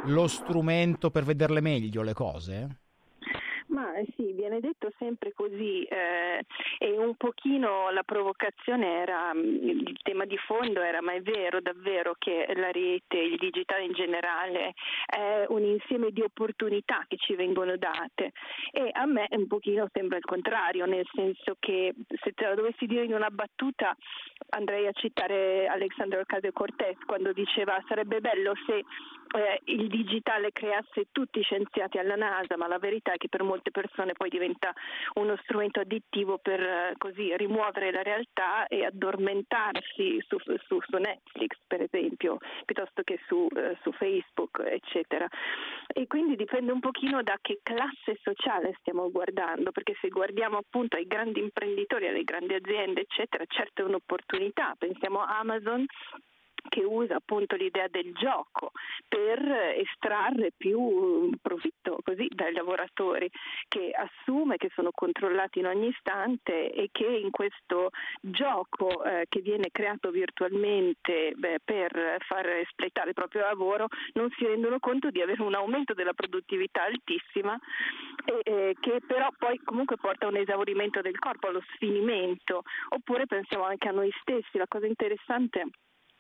lo 0.04 0.28
strumento 0.28 1.11
per 1.11 1.25
vederle 1.25 1.61
meglio 1.61 2.02
le 2.02 2.12
cose? 2.12 2.80
Ma 3.76 3.92
sì, 4.16 4.33
viene 4.33 4.59
detto 4.61 4.90
sempre 4.97 5.35
così 5.35 5.83
eh, 5.83 6.42
e 6.78 6.97
un 6.97 7.14
pochino 7.14 7.90
la 7.90 8.04
provocazione 8.04 9.02
era, 9.02 9.35
mm, 9.35 9.68
il 9.68 9.99
tema 10.02 10.25
di 10.25 10.38
fondo 10.38 10.80
era 10.80 11.02
ma 11.02 11.12
è 11.12 11.21
vero 11.21 11.61
davvero 11.61 12.14
che 12.18 12.50
la 12.56 12.71
rete, 12.71 13.18
il 13.18 13.37
digitale 13.37 13.85
in 13.85 13.92
generale 13.92 14.73
è 15.04 15.45
un 15.49 15.62
insieme 15.62 16.11
di 16.11 16.23
opportunità 16.23 17.04
che 17.06 17.18
ci 17.18 17.35
vengono 17.35 17.76
date? 17.76 18.33
E 18.73 18.88
a 18.92 19.04
me 19.04 19.26
un 19.33 19.47
pochino 19.47 19.90
sembra 19.92 20.16
il 20.16 20.25
contrario, 20.25 20.87
nel 20.87 21.06
senso 21.12 21.56
che 21.61 21.95
se 22.23 22.33
te 22.33 22.47
la 22.47 22.54
dovessi 22.54 22.87
dire 22.87 23.04
in 23.04 23.12
una 23.12 23.30
battuta 23.30 23.95
andrei 24.50 24.87
a 24.87 24.92
citare 24.92 25.66
Alexander 25.66 26.21
Ocasio-Cortez 26.21 26.97
quando 27.04 27.35
diceva 27.35 27.78
sarebbe 27.87 28.23
bello 28.23 28.54
se 28.64 28.85
eh, 29.35 29.61
il 29.64 29.88
digitale 29.88 30.52
creasse 30.52 31.09
tutti 31.12 31.42
scienziati 31.42 31.99
alla 31.99 32.16
NASA, 32.16 32.56
ma 32.56 32.66
la 32.66 32.78
verità 32.78 33.12
è 33.12 33.16
che 33.16 33.28
per 33.28 33.42
molte 33.66 33.70
persone 33.70 34.12
poi 34.12 34.28
diventa 34.28 34.73
uno 35.14 35.37
strumento 35.42 35.80
addittivo 35.80 36.38
per 36.38 36.61
eh, 36.61 36.94
così 36.99 37.37
rimuovere 37.37 37.90
la 37.90 38.02
realtà 38.02 38.66
e 38.66 38.85
addormentarsi 38.85 40.23
su, 40.26 40.38
su, 40.38 40.78
su 40.80 40.96
Netflix, 40.96 41.56
per 41.66 41.82
esempio, 41.82 42.38
piuttosto 42.64 43.02
che 43.02 43.18
su, 43.26 43.46
eh, 43.56 43.76
su, 43.82 43.92
Facebook, 43.92 44.61
eccetera. 44.64 45.26
E 45.87 46.06
quindi 46.06 46.37
dipende 46.37 46.73
un 46.73 46.80
pochino 46.80 47.23
da 47.23 47.38
che 47.40 47.61
classe 47.62 48.18
sociale 48.23 48.76
stiamo 48.80 49.11
guardando, 49.11 49.73
perché 49.73 49.96
se 50.00 50.08
guardiamo 50.08 50.58
appunto 50.58 50.96
ai 50.96 51.06
grandi 51.06 51.40
imprenditori, 51.40 52.06
alle 52.06 52.25
grandi 52.25 52.54
aziende, 52.54 53.02
eccetera, 53.02 53.44
certo 53.46 53.82
è 53.82 53.85
un'opportunità. 53.85 54.75
Pensiamo 54.78 55.20
a 55.20 55.38
Amazon 55.38 55.85
che 56.68 56.85
usa 56.85 57.16
appunto 57.16 57.56
l'idea 57.56 57.88
del 57.88 58.12
gioco 58.14 58.73
per 59.08 59.40
estrarre 59.76 60.52
più 60.56 61.30
profitto 61.40 62.00
così 62.02 62.28
dai 62.32 62.52
lavoratori 62.52 63.30
che 63.68 63.90
assume 63.92 64.56
che 64.56 64.70
sono 64.75 64.90
controllati 64.92 65.58
in 65.58 65.66
ogni 65.66 65.88
istante 65.88 66.73
e 66.73 66.88
che 66.92 67.06
in 67.06 67.30
questo 67.30 67.90
gioco 68.20 69.04
eh, 69.04 69.26
che 69.28 69.40
viene 69.40 69.68
creato 69.70 70.11
virtualmente 70.11 71.32
beh, 71.35 71.61
per 71.64 72.18
far 72.26 72.46
espletare 72.46 73.08
il 73.08 73.14
proprio 73.14 73.42
lavoro 73.42 73.88
non 74.14 74.30
si 74.37 74.46
rendono 74.46 74.78
conto 74.78 75.11
di 75.11 75.20
avere 75.20 75.42
un 75.42 75.54
aumento 75.54 75.94
della 75.94 76.12
produttività 76.12 76.85
altissima 76.85 77.58
e, 78.25 78.40
eh, 78.44 78.76
che 78.80 79.00
però 79.06 79.28
poi 79.38 79.61
comunque 79.64 79.96
porta 79.96 80.26
a 80.26 80.28
un 80.28 80.37
esaurimento 80.37 81.00
del 81.00 81.18
corpo, 81.18 81.49
allo 81.49 81.62
sfinimento. 81.75 82.62
Oppure 82.90 83.26
pensiamo 83.26 83.64
anche 83.64 83.88
a 83.88 83.92
noi 83.92 84.11
stessi, 84.20 84.58
la 84.58 84.66
cosa 84.68 84.87
interessante 84.87 85.66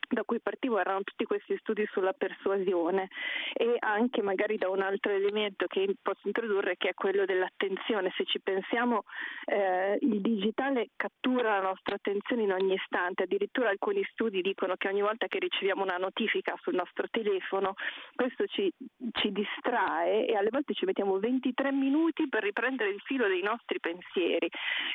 da 0.08 0.24
cui 0.24 0.40
partivo 0.40 0.78
erano 0.78 1.02
tutti 1.02 1.24
questi 1.24 1.56
studi 1.58 1.86
sulla 1.92 2.12
persuasione 2.12 3.08
e 3.52 3.76
anche 3.78 4.22
magari 4.22 4.56
da 4.56 4.68
un 4.68 4.80
altro 4.80 5.12
elemento 5.12 5.66
che 5.66 5.94
posso 6.00 6.20
introdurre 6.24 6.76
che 6.76 6.90
è 6.90 6.94
quello 6.94 7.24
dell'attenzione. 7.24 8.12
Se 8.16 8.24
ci 8.24 8.40
pensiamo 8.40 9.04
eh, 9.46 9.98
il 10.00 10.20
digitale 10.20 10.90
cattura 10.96 11.58
la 11.58 11.68
nostra 11.68 11.96
attenzione 11.96 12.42
in 12.42 12.52
ogni 12.52 12.74
istante, 12.74 13.24
addirittura 13.24 13.68
alcuni 13.68 14.02
studi 14.12 14.40
dicono 14.40 14.74
che 14.76 14.88
ogni 14.88 15.02
volta 15.02 15.26
che 15.26 15.38
riceviamo 15.38 15.82
una 15.82 15.96
notifica 15.96 16.56
sul 16.62 16.74
nostro 16.74 17.06
telefono 17.10 17.74
questo 18.14 18.46
ci, 18.46 18.72
ci 19.12 19.32
distrae 19.32 20.26
e 20.26 20.36
alle 20.36 20.50
volte 20.50 20.74
ci 20.74 20.84
mettiamo 20.84 21.18
23 21.18 21.72
minuti 21.72 22.28
per 22.28 22.42
riprendere 22.42 22.90
il 22.90 23.00
filo 23.00 23.26
dei 23.28 23.42
nostri 23.42 23.80
pensieri. 23.80 24.48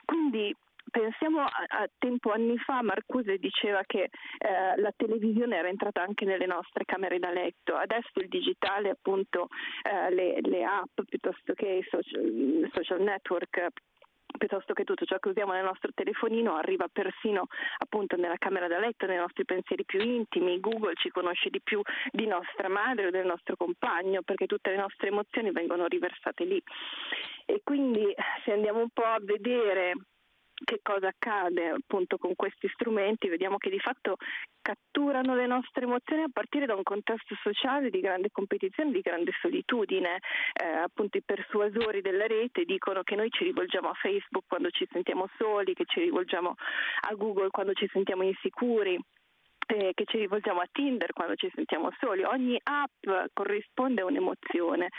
Quindi 0.05 0.55
Pensiamo 0.91 1.39
a, 1.39 1.51
a, 1.69 1.89
tempo 1.97 2.31
anni 2.31 2.57
fa, 2.57 2.81
Marcuse 2.81 3.37
diceva 3.37 3.81
che 3.85 4.09
eh, 4.39 4.75
la 4.75 4.91
televisione 4.93 5.55
era 5.55 5.69
entrata 5.69 6.01
anche 6.01 6.25
nelle 6.25 6.45
nostre 6.45 6.83
camere 6.83 7.17
da 7.17 7.31
letto, 7.31 7.75
adesso 7.75 8.19
il 8.19 8.27
digitale, 8.27 8.89
appunto 8.89 9.47
eh, 9.83 10.13
le, 10.13 10.41
le, 10.41 10.65
app 10.65 10.99
piuttosto 11.07 11.53
che 11.53 11.65
i 11.65 11.87
social, 11.89 12.69
social 12.73 13.01
network 13.01 13.69
piuttosto 14.37 14.73
che 14.73 14.83
tutto 14.83 15.05
ciò 15.05 15.17
che 15.19 15.29
usiamo 15.29 15.53
nel 15.53 15.63
nostro 15.63 15.91
telefonino 15.93 16.55
arriva 16.55 16.87
persino 16.91 17.47
appunto 17.77 18.15
nella 18.15 18.37
camera 18.37 18.67
da 18.67 18.79
letto, 18.79 19.05
nei 19.05 19.17
nostri 19.17 19.45
pensieri 19.45 19.85
più 19.85 20.01
intimi, 20.01 20.59
Google 20.59 20.95
ci 20.95 21.09
conosce 21.09 21.49
di 21.49 21.61
più 21.61 21.81
di 22.11 22.25
nostra 22.25 22.67
madre 22.67 23.07
o 23.07 23.09
del 23.11 23.25
nostro 23.25 23.55
compagno 23.55 24.23
perché 24.23 24.47
tutte 24.47 24.71
le 24.71 24.77
nostre 24.77 25.07
emozioni 25.09 25.51
vengono 25.51 25.85
riversate 25.85 26.43
lì. 26.43 26.61
E 27.45 27.61
quindi 27.63 28.13
se 28.43 28.51
andiamo 28.51 28.79
un 28.79 28.89
po' 28.89 29.03
a 29.05 29.19
vedere 29.21 29.93
che 30.63 30.79
cosa 30.81 31.07
accade 31.07 31.69
appunto 31.69 32.17
con 32.17 32.35
questi 32.35 32.69
strumenti, 32.73 33.27
vediamo 33.29 33.57
che 33.57 33.69
di 33.69 33.79
fatto 33.79 34.17
catturano 34.61 35.35
le 35.35 35.47
nostre 35.47 35.85
emozioni 35.85 36.23
a 36.23 36.29
partire 36.31 36.65
da 36.65 36.75
un 36.75 36.83
contesto 36.83 37.35
sociale 37.41 37.89
di 37.89 37.99
grande 37.99 38.29
competizione, 38.31 38.91
di 38.91 39.01
grande 39.01 39.31
solitudine. 39.41 40.19
Eh, 40.53 40.65
appunto 40.65 41.17
i 41.17 41.23
persuasori 41.23 42.01
della 42.01 42.27
rete 42.27 42.63
dicono 42.63 43.01
che 43.03 43.15
noi 43.15 43.29
ci 43.29 43.43
rivolgiamo 43.43 43.89
a 43.89 43.93
Facebook 43.93 44.45
quando 44.47 44.69
ci 44.69 44.87
sentiamo 44.91 45.27
soli, 45.37 45.73
che 45.73 45.85
ci 45.85 45.99
rivolgiamo 46.01 46.55
a 47.09 47.13
Google 47.15 47.49
quando 47.49 47.73
ci 47.73 47.87
sentiamo 47.91 48.23
insicuri 48.23 48.99
eh, 49.67 49.91
che 49.93 50.05
ci 50.05 50.17
rivolgiamo 50.17 50.59
a 50.59 50.67
Tinder 50.71 51.13
quando 51.13 51.35
ci 51.35 51.51
sentiamo 51.53 51.89
soli, 51.99 52.23
ogni 52.23 52.59
app 52.61 53.29
corrisponde 53.33 54.01
a 54.01 54.05
un'emozione 54.05 54.89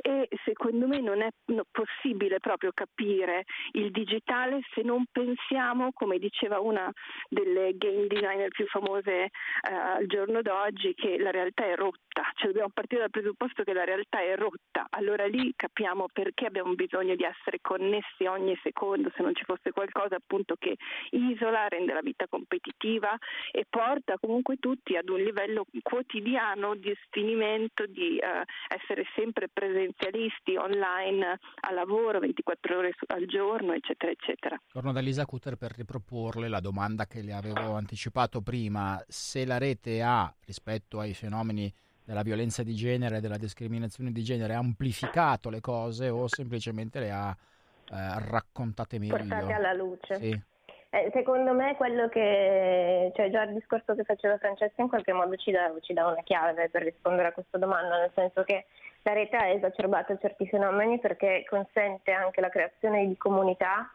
e 0.00 0.28
secondo 0.44 0.86
me 0.86 1.00
non 1.00 1.22
è 1.22 1.28
possibile 1.70 2.38
proprio 2.38 2.70
capire 2.72 3.44
il 3.72 3.90
digitale 3.90 4.60
se 4.72 4.82
non 4.82 5.04
pensiamo, 5.10 5.92
come 5.92 6.18
diceva 6.18 6.60
una 6.60 6.90
delle 7.28 7.76
game 7.76 8.06
designer 8.06 8.48
più 8.48 8.66
famose 8.66 9.12
eh, 9.12 9.30
al 9.72 10.06
giorno 10.06 10.42
d'oggi, 10.42 10.94
che 10.94 11.18
la 11.18 11.30
realtà 11.30 11.64
è 11.66 11.74
rotta, 11.74 12.22
cioè 12.34 12.48
dobbiamo 12.48 12.70
partire 12.72 13.02
dal 13.02 13.10
presupposto 13.10 13.62
che 13.62 13.72
la 13.72 13.84
realtà 13.84 14.20
è 14.20 14.36
rotta, 14.36 14.86
allora 14.90 15.26
lì 15.26 15.52
capiamo 15.54 16.06
perché 16.12 16.46
abbiamo 16.46 16.74
bisogno 16.74 17.14
di 17.14 17.24
essere 17.24 17.58
connessi 17.60 18.24
ogni 18.26 18.58
secondo, 18.62 19.10
se 19.14 19.22
non 19.22 19.34
ci 19.34 19.44
fosse 19.44 19.72
qualcosa 19.72 20.16
appunto 20.16 20.56
che 20.58 20.76
isola, 21.10 21.68
rende 21.68 21.92
la 21.92 22.00
vita 22.00 22.26
competitiva 22.28 23.16
e 23.50 23.64
porta 23.68 24.13
porta 24.14 24.18
comunque 24.18 24.56
tutti 24.56 24.96
ad 24.96 25.08
un 25.08 25.20
livello 25.20 25.66
quotidiano 25.82 26.74
di 26.74 26.92
sfinimento, 27.06 27.86
di 27.86 28.18
eh, 28.18 28.44
essere 28.68 29.04
sempre 29.14 29.48
presenzialisti 29.48 30.56
online 30.56 31.38
a 31.60 31.72
lavoro 31.72 32.18
24 32.18 32.78
ore 32.78 32.92
al 33.08 33.26
giorno, 33.26 33.72
eccetera, 33.72 34.10
eccetera. 34.10 34.60
Torno 34.72 34.92
da 34.92 35.00
Lisa 35.00 35.26
Cutter 35.26 35.56
per 35.56 35.72
riproporle 35.76 36.48
la 36.48 36.60
domanda 36.60 37.06
che 37.06 37.22
le 37.22 37.32
avevo 37.32 37.74
anticipato 37.74 38.40
prima. 38.40 39.02
Se 39.08 39.44
la 39.44 39.58
rete 39.58 40.02
ha, 40.02 40.32
rispetto 40.44 41.00
ai 41.00 41.14
fenomeni 41.14 41.72
della 42.04 42.22
violenza 42.22 42.62
di 42.62 42.74
genere 42.74 43.18
e 43.18 43.20
della 43.20 43.38
discriminazione 43.38 44.12
di 44.12 44.22
genere, 44.22 44.54
amplificato 44.54 45.48
le 45.48 45.60
cose 45.60 46.08
o 46.08 46.26
semplicemente 46.28 47.00
le 47.00 47.10
ha 47.10 47.30
eh, 47.30 48.18
raccontate 48.30 48.98
meglio? 48.98 49.16
Portate 49.16 49.52
alla 49.52 49.72
luce. 49.72 50.16
Sì. 50.16 50.52
Eh, 50.94 51.10
secondo 51.12 51.52
me 51.54 51.74
quello 51.74 52.08
che, 52.08 53.10
cioè 53.16 53.28
già 53.28 53.42
il 53.42 53.54
discorso 53.54 53.96
che 53.96 54.04
faceva 54.04 54.38
Francesca 54.38 54.80
in 54.80 54.86
qualche 54.86 55.12
modo 55.12 55.34
ci 55.34 55.50
dà, 55.50 55.72
ci 55.80 55.92
dà 55.92 56.06
una 56.06 56.22
chiave 56.22 56.68
per 56.68 56.84
rispondere 56.84 57.28
a 57.28 57.32
questa 57.32 57.58
domanda, 57.58 57.98
nel 57.98 58.12
senso 58.14 58.44
che 58.44 58.66
la 59.02 59.12
rete 59.12 59.34
ha 59.34 59.48
esacerbato 59.48 60.16
certi 60.18 60.46
fenomeni 60.46 61.00
perché 61.00 61.44
consente 61.48 62.12
anche 62.12 62.40
la 62.40 62.48
creazione 62.48 63.08
di 63.08 63.16
comunità 63.16 63.92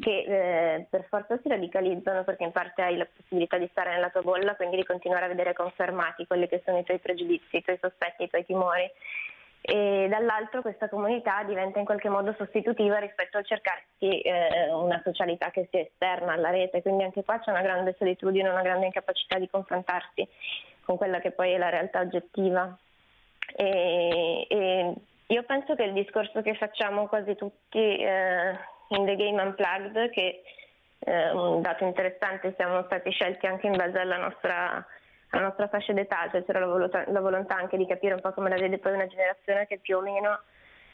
che 0.00 0.24
eh, 0.26 0.86
per 0.90 1.06
forza 1.08 1.38
si 1.40 1.48
radicalizzano 1.48 2.24
perché 2.24 2.42
in 2.42 2.50
parte 2.50 2.82
hai 2.82 2.96
la 2.96 3.06
possibilità 3.06 3.56
di 3.56 3.68
stare 3.70 3.90
nella 3.90 4.10
tua 4.10 4.22
bolla, 4.22 4.56
quindi 4.56 4.74
di 4.74 4.84
continuare 4.84 5.26
a 5.26 5.28
vedere 5.28 5.52
confermati 5.52 6.26
quelli 6.26 6.48
che 6.48 6.62
sono 6.64 6.78
i 6.78 6.82
tuoi 6.82 6.98
pregiudizi, 6.98 7.58
i 7.58 7.62
tuoi 7.62 7.78
sospetti, 7.80 8.24
i 8.24 8.28
tuoi 8.28 8.44
timori 8.44 8.90
e 9.66 10.08
dall'altro 10.10 10.60
questa 10.60 10.90
comunità 10.90 11.42
diventa 11.42 11.78
in 11.78 11.86
qualche 11.86 12.10
modo 12.10 12.34
sostitutiva 12.36 12.98
rispetto 12.98 13.38
al 13.38 13.46
cercarsi 13.46 14.20
eh, 14.20 14.70
una 14.70 15.00
socialità 15.02 15.50
che 15.50 15.68
sia 15.70 15.80
esterna 15.80 16.34
alla 16.34 16.50
rete, 16.50 16.82
quindi 16.82 17.04
anche 17.04 17.24
qua 17.24 17.38
c'è 17.38 17.50
una 17.50 17.62
grande 17.62 17.94
solitudine, 17.96 18.50
una 18.50 18.60
grande 18.60 18.84
incapacità 18.84 19.38
di 19.38 19.48
confrontarsi 19.48 20.28
con 20.84 20.98
quella 20.98 21.18
che 21.18 21.30
poi 21.30 21.52
è 21.52 21.56
la 21.56 21.70
realtà 21.70 22.00
oggettiva. 22.00 22.76
E, 23.56 24.46
e 24.50 24.94
io 25.28 25.42
penso 25.44 25.74
che 25.74 25.84
il 25.84 25.94
discorso 25.94 26.42
che 26.42 26.54
facciamo 26.56 27.06
quasi 27.06 27.34
tutti 27.34 27.78
eh, 27.78 28.58
in 28.88 29.06
The 29.06 29.16
Game 29.16 29.42
Unplugged, 29.42 30.10
che 30.10 30.42
eh, 30.98 31.30
un 31.30 31.62
dato 31.62 31.84
interessante, 31.84 32.52
siamo 32.58 32.82
stati 32.82 33.10
scelti 33.10 33.46
anche 33.46 33.66
in 33.66 33.76
base 33.76 33.98
alla 33.98 34.18
nostra 34.18 34.86
la 35.34 35.42
nostra 35.42 35.68
fascia 35.68 35.92
d'età, 35.92 36.28
cioè 36.30 36.44
c'era 36.44 36.60
la 36.60 36.66
volontà, 36.66 37.04
la 37.08 37.20
volontà, 37.20 37.56
anche 37.56 37.76
di 37.76 37.86
capire 37.86 38.14
un 38.14 38.20
po' 38.20 38.32
come 38.32 38.48
la 38.48 38.56
vede 38.56 38.78
poi 38.78 38.92
una 38.92 39.06
generazione 39.06 39.66
che 39.66 39.78
più 39.78 39.96
o 39.96 40.00
meno, 40.00 40.40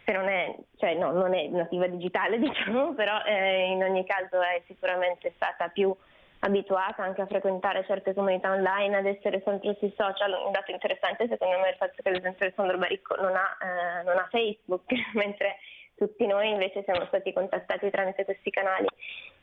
se 0.04 0.12
non 0.12 0.28
è, 0.28 0.54
cioè 0.76 0.94
no, 0.94 1.12
non 1.12 1.34
è 1.34 1.46
nativa 1.48 1.86
digitale 1.86 2.38
diciamo, 2.40 2.94
però 2.94 3.22
eh, 3.24 3.70
in 3.70 3.82
ogni 3.82 4.04
caso 4.04 4.40
è 4.40 4.62
sicuramente 4.66 5.32
stata 5.34 5.68
più 5.68 5.94
abituata 6.40 7.02
anche 7.02 7.20
a 7.20 7.26
frequentare 7.26 7.84
certe 7.86 8.14
comunità 8.14 8.50
online, 8.50 8.96
ad 8.96 9.06
essere 9.06 9.42
sempre 9.44 9.76
sui 9.78 9.92
social. 9.96 10.32
Un 10.32 10.52
dato 10.52 10.70
interessante 10.70 11.28
secondo 11.28 11.58
me 11.58 11.66
è 11.66 11.70
il 11.70 11.76
fatto 11.76 12.02
che 12.02 12.08
ad 12.08 12.16
esempio 12.16 12.46
Alessandro 12.46 12.78
Baricco 12.78 13.16
non 13.16 13.34
ha, 13.34 13.56
eh, 13.60 14.02
non 14.04 14.16
ha 14.16 14.26
Facebook, 14.30 14.84
mentre 15.14 15.56
tutti 15.96 16.26
noi 16.26 16.50
invece 16.50 16.82
siamo 16.84 17.04
stati 17.06 17.32
contattati 17.32 17.90
tramite 17.90 18.24
questi 18.24 18.50
canali. 18.50 18.86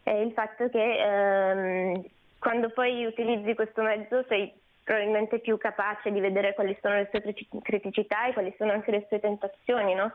E 0.04 0.22
il 0.22 0.32
fatto 0.32 0.70
che 0.70 0.98
ehm, 0.98 2.04
quando 2.39 2.70
poi 2.70 3.06
utilizzi 3.06 3.54
questo 3.54 3.82
mezzo 3.84 4.24
sei 4.27 4.51
probabilmente 4.88 5.39
più 5.39 5.58
capace 5.58 6.13
di 6.13 6.22
vedere 6.22 6.53
quali 6.53 6.75
sono 6.82 6.96
le 6.96 7.10
sue 7.12 7.22
criticità 7.62 8.25
e 8.25 8.32
quali 8.32 8.56
sono 8.58 8.72
anche 8.72 8.91
le 8.91 9.06
sue 9.10 9.20
tentazioni, 9.20 9.94
no? 9.94 10.13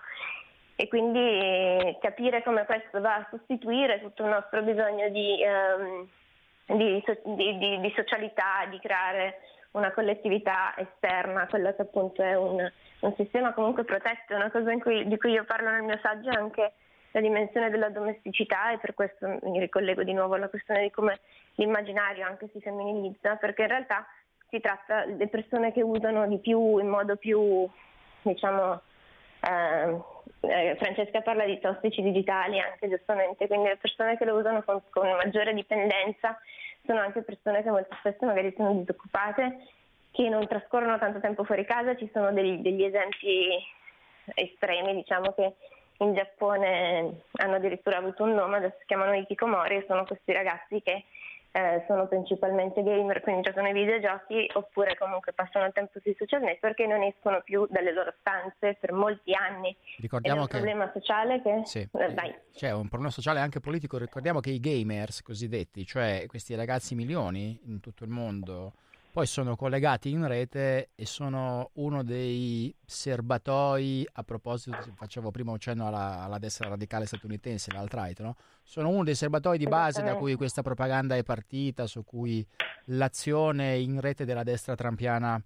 E 0.76 0.88
quindi 0.88 1.95
capire 2.00 2.43
come 2.43 2.64
questo 2.64 3.02
va 3.02 3.17
a 3.17 3.26
sostituire 3.29 4.00
tutto 4.00 4.23
il 4.23 4.31
nostro 4.31 4.62
bisogno 4.62 5.11
di, 5.11 5.37
um, 5.45 6.09
di, 6.79 7.05
di, 7.37 7.81
di 7.81 7.93
socialità, 7.95 8.64
di 8.71 8.79
creare 8.79 9.41
una 9.73 9.93
collettività 9.93 10.73
esterna, 10.79 11.47
quello 11.49 11.75
che 11.75 11.83
appunto 11.83 12.23
è 12.23 12.35
un, 12.35 12.67
un 13.00 13.14
sistema 13.17 13.52
comunque 13.52 13.85
protetto, 13.85 14.35
una 14.35 14.50
cosa 14.50 14.75
cui, 14.79 15.07
di 15.07 15.19
cui 15.19 15.33
io 15.33 15.45
parlo 15.45 15.69
nel 15.69 15.83
mio 15.83 15.99
saggio 16.00 16.31
è 16.31 16.35
anche 16.35 16.73
la 17.11 17.21
dimensione 17.21 17.69
della 17.69 17.91
domesticità 17.91 18.73
e 18.73 18.79
per 18.79 18.95
questo 18.95 19.38
mi 19.43 19.61
ricollego 19.61 20.02
di 20.02 20.14
nuovo 20.14 20.37
alla 20.37 20.49
questione 20.49 20.81
di 20.81 20.91
come 20.91 21.21
l'immaginario 21.57 22.25
anche 22.25 22.49
si 22.55 22.61
femminilizza, 22.62 23.37
perché 23.37 23.62
in 23.62 23.69
realtà 23.69 24.07
si 24.53 24.61
tratta 24.61 25.07
delle 25.07 25.29
persone 25.29 25.73
che 25.73 25.81
usano 25.81 26.29
di 26.29 26.39
più, 26.39 26.77
in 26.77 26.89
modo 26.89 27.17
più, 27.17 27.67
diciamo, 28.21 28.83
eh, 29.41 30.01
eh, 30.41 30.77
Francesca 30.79 31.23
parla 31.23 31.47
di 31.47 31.59
tossici 31.59 32.03
digitali 32.03 32.61
anche 32.61 32.91
giustamente, 32.91 33.47
quindi 33.47 33.69
le 33.69 33.79
persone 33.79 34.19
che 34.19 34.27
lo 34.27 34.37
usano 34.37 34.63
con, 34.63 34.83
con 34.91 35.09
maggiore 35.09 35.55
dipendenza 35.55 36.39
sono 36.85 37.01
anche 37.01 37.23
persone 37.23 37.63
che 37.63 37.71
molto 37.71 37.97
spesso 37.99 38.27
magari 38.27 38.53
sono 38.55 38.75
disoccupate, 38.75 39.67
che 40.11 40.29
non 40.29 40.47
trascorrono 40.47 40.99
tanto 40.99 41.21
tempo 41.21 41.45
fuori 41.45 41.65
casa, 41.65 41.97
ci 41.97 42.11
sono 42.13 42.31
degli, 42.33 42.59
degli 42.59 42.85
esempi 42.85 43.57
estremi, 44.35 44.95
diciamo 44.97 45.33
che 45.33 45.55
in 45.99 46.13
Giappone 46.15 47.23
hanno 47.37 47.55
addirittura 47.55 47.97
avuto 47.97 48.25
un 48.25 48.35
nome, 48.35 48.59
adesso 48.59 48.77
si 48.81 48.87
chiamano 48.87 49.15
Ikikomori, 49.15 49.85
sono 49.87 50.05
questi 50.05 50.33
ragazzi 50.33 50.83
che 50.83 51.05
eh, 51.53 51.85
sono 51.87 52.09
principalmente 52.09 52.83
gamer, 52.83 53.21
quindi 53.21 53.43
giocano 53.43 53.69
ai 53.69 53.75
videogiochi, 53.75 54.51
oppure 54.55 54.97
comunque 54.97 55.33
passano 55.33 55.67
il 55.67 55.73
tempo 55.73 56.01
sui 56.01 56.17
social 56.19 56.41
network 56.41 56.79
e 56.81 56.87
non 56.87 57.03
escono 57.03 57.43
più 57.43 57.67
dalle 57.71 57.93
loro 57.93 58.13
stanze 58.21 58.77
per 58.81 58.93
molti 58.93 59.35
anni. 59.35 59.77
Ricordiamo 59.99 60.47
che... 60.47 60.57
problema 60.57 60.91
sociale 60.93 61.43
che... 61.43 61.61
Sì, 61.65 61.81
eh, 61.81 62.41
c'è 62.55 62.73
un 62.73 62.89
problema 62.89 63.13
sociale 63.13 63.41
anche 63.41 63.61
politico. 63.61 63.99
Ricordiamo 63.99 64.41
che 64.41 64.51
i 64.51 64.61
gamers 64.61 65.23
cosiddetti, 65.23 65.85
cioè 65.85 66.25
questi 66.27 66.55
ragazzi 66.55 66.95
milioni 66.95 67.61
in 67.67 67.81
tutto 67.81 68.05
il 68.05 68.11
mondo, 68.11 68.73
poi 69.12 69.26
sono 69.26 69.57
collegati 69.57 70.09
in 70.09 70.26
rete 70.26 70.92
e 70.95 71.04
sono 71.04 71.69
uno 71.75 72.02
dei 72.02 72.75
serbatoi, 72.83 74.09
a 74.11 74.23
proposito, 74.23 74.78
facevo 74.95 75.31
prima 75.31 75.52
un 75.52 75.59
cenno 75.59 75.87
alla, 75.87 76.23
alla 76.23 76.38
destra 76.38 76.71
radicale 76.71 77.04
statunitense, 77.04 77.73
l'alt-right, 77.73 78.21
no? 78.21 78.37
sono 78.62 78.88
uno 78.88 79.04
dei 79.04 79.14
serbatoi 79.14 79.59
di 79.59 79.66
base 79.66 80.02
da 80.02 80.14
cui 80.14 80.35
questa 80.35 80.62
propaganda 80.62 81.14
è 81.14 81.23
partita, 81.25 81.87
su 81.87 82.04
cui 82.04 82.45
l'azione 82.87 83.76
in 83.76 84.00
rete 84.00 84.25
della 84.25 84.45
destra 84.45 84.75
trampiana 84.75 85.38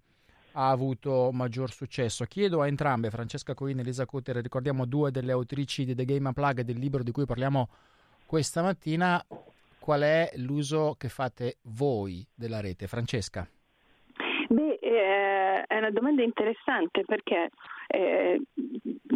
ha 0.52 0.68
avuto 0.70 1.30
maggior 1.32 1.73
successo. 1.73 2.25
Chiedo 2.25 2.61
a 2.61 2.68
entrambe, 2.68 3.11
Francesca 3.11 3.54
Coin 3.54 3.78
e 3.78 3.80
Elisa 3.80 4.06
Cutter, 4.06 4.37
ricordiamo 4.37 4.85
due 4.85 5.11
delle 5.11 5.32
autrici 5.32 5.85
di 5.85 5.96
The 5.96 6.04
Game 6.04 6.28
Unplugged, 6.28 6.64
del 6.64 6.78
libro 6.78 7.02
di 7.02 7.11
cui 7.11 7.26
parliamo 7.26 7.68
questa 8.26 8.62
mattina, 8.62 9.20
qual 9.80 10.02
è 10.02 10.30
l'uso 10.37 10.94
che 10.96 11.08
fate 11.08 11.56
voi 11.62 12.25
della 12.32 12.61
rete? 12.61 12.87
Francesca. 12.87 13.49
Eh, 14.88 15.64
è 15.66 15.78
una 15.78 15.90
domanda 15.90 16.23
interessante 16.23 17.02
perché 17.05 17.50
eh, 17.87 18.40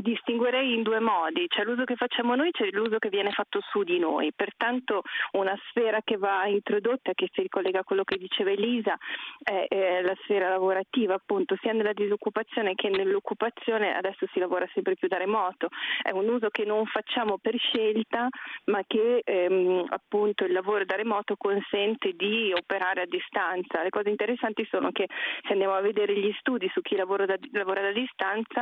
distinguerei 0.00 0.75
in 0.75 0.83
due 0.83 1.00
modi, 1.00 1.47
c'è 1.49 1.65
l'uso 1.65 1.85
che 1.85 1.97
facciamo 1.97 2.35
noi, 2.35 2.50
c'è 2.50 2.69
l'uso 2.71 2.99
che 2.99 3.09
viene 3.09 3.31
fatto 3.31 3.61
su 3.71 3.83
di 3.83 3.99
noi, 3.99 4.33
pertanto 4.33 5.03
una 5.33 5.57
sfera 5.69 6.00
che 6.03 6.17
va 6.17 6.47
introdotta, 6.47 7.12
che 7.15 7.29
si 7.33 7.43
ricollega 7.43 7.81
a 7.81 7.85
quello 7.85 8.05
che 8.05 8.17
diceva 8.17 8.50
Elisa, 8.50 8.97
è, 9.43 9.67
è 9.69 10.03
la 10.03 10.17
sfera 10.23 10.49
lavorativa, 10.49 11.15
appunto, 11.15 11.57
sia 11.61 11.73
nella 11.73 11.93
disoccupazione 11.93 12.75
che 12.75 12.89
nell'occupazione, 12.89 13.95
adesso 13.95 14.27
si 14.33 14.39
lavora 14.39 14.69
sempre 14.73 14.95
più 14.95 15.09
da 15.09 15.19
remoto, 15.19 15.69
è 16.03 16.11
un 16.11 16.29
uso 16.29 16.49
che 16.50 16.65
non 16.65 16.87
facciamo 16.87 17.39
per 17.39 17.57
scelta, 17.59 18.29
ma 18.67 18.83
che 18.87 19.23
ehm, 19.25 19.87
appunto 19.89 20.45
il 20.45 20.53
lavoro 20.53 20.85
da 20.85 20.97
remoto 20.97 21.37
consente 21.37 22.12
di 22.12 22.53
operare 22.53 23.03
a 23.03 23.07
distanza. 23.07 23.83
Le 23.83 23.91
cose 23.91 24.09
interessanti 24.09 24.67
sono 24.71 24.91
che 24.91 25.07
se 25.43 25.53
andiamo 25.53 25.75
a 25.75 25.81
vedere 25.81 26.17
gli 26.17 26.33
studi 26.39 26.69
su 26.73 26.81
chi 26.81 26.97
lavora 26.97 27.27
da, 27.27 27.37
lavora 27.53 27.81
da 27.81 27.93
distanza, 27.93 28.60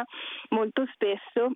molto 0.50 0.85
spesso 0.93 1.50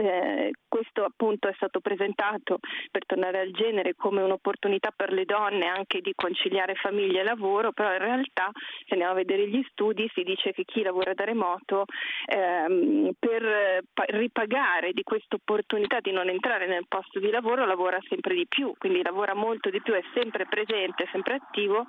eh, 0.00 0.50
questo 0.68 1.04
appunto 1.04 1.48
è 1.48 1.52
stato 1.54 1.80
presentato 1.80 2.58
per 2.90 3.06
tornare 3.06 3.40
al 3.40 3.50
genere 3.50 3.94
come 3.94 4.22
un'opportunità 4.22 4.90
per 4.94 5.12
le 5.12 5.24
donne 5.24 5.66
anche 5.66 6.00
di 6.00 6.12
conciliare 6.14 6.74
famiglia 6.74 7.20
e 7.20 7.24
lavoro, 7.24 7.72
però 7.72 7.92
in 7.92 7.98
realtà 7.98 8.50
se 8.86 8.94
andiamo 8.94 9.12
a 9.12 9.16
vedere 9.16 9.48
gli 9.48 9.64
studi 9.70 10.10
si 10.12 10.22
dice 10.22 10.52
che 10.52 10.64
chi 10.64 10.82
lavora 10.82 11.14
da 11.14 11.24
remoto 11.24 11.84
ehm, 12.26 13.12
per 13.18 13.84
ripagare 14.08 14.92
di 14.92 15.02
questa 15.02 15.36
opportunità 15.36 16.00
di 16.00 16.10
non 16.10 16.28
entrare 16.28 16.66
nel 16.66 16.86
posto 16.88 17.20
di 17.20 17.30
lavoro 17.30 17.64
lavora 17.64 17.98
sempre 18.08 18.34
di 18.34 18.46
più, 18.48 18.74
quindi 18.78 19.02
lavora 19.02 19.34
molto 19.34 19.70
di 19.70 19.80
più, 19.80 19.94
è 19.94 20.02
sempre 20.12 20.46
presente, 20.46 21.08
sempre 21.12 21.34
attivo 21.34 21.86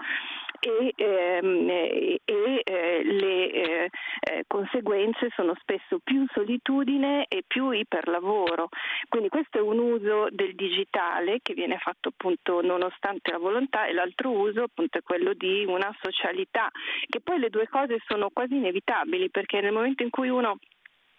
e, 0.59 0.93
ehm, 0.95 1.69
e, 1.69 2.21
e 2.23 2.61
eh, 2.63 3.03
le 3.03 3.51
eh, 3.51 3.89
eh 4.19 4.43
conseguenze 4.47 5.29
sono 5.35 5.53
spesso 5.59 5.99
più 6.03 6.25
solitudine 6.33 7.25
e 7.27 7.43
più 7.47 7.71
iper 7.71 7.94
per 7.95 8.09
lavoro. 8.09 8.67
Quindi 9.07 9.29
questo 9.29 9.57
è 9.57 9.61
un 9.61 9.79
uso 9.79 10.27
del 10.29 10.53
digitale 10.53 11.39
che 11.41 11.53
viene 11.53 11.77
fatto 11.77 12.09
appunto 12.09 12.61
nonostante 12.61 13.31
la 13.31 13.37
volontà 13.37 13.85
e 13.85 13.93
l'altro 13.93 14.31
uso 14.31 14.63
appunto 14.63 14.97
è 14.97 15.01
quello 15.01 15.33
di 15.33 15.63
una 15.65 15.95
socialità, 16.01 16.69
che 17.07 17.21
poi 17.21 17.39
le 17.39 17.49
due 17.49 17.69
cose 17.69 18.01
sono 18.05 18.29
quasi 18.33 18.55
inevitabili 18.55 19.29
perché 19.29 19.61
nel 19.61 19.71
momento 19.71 20.03
in 20.03 20.09
cui 20.09 20.27
uno 20.27 20.57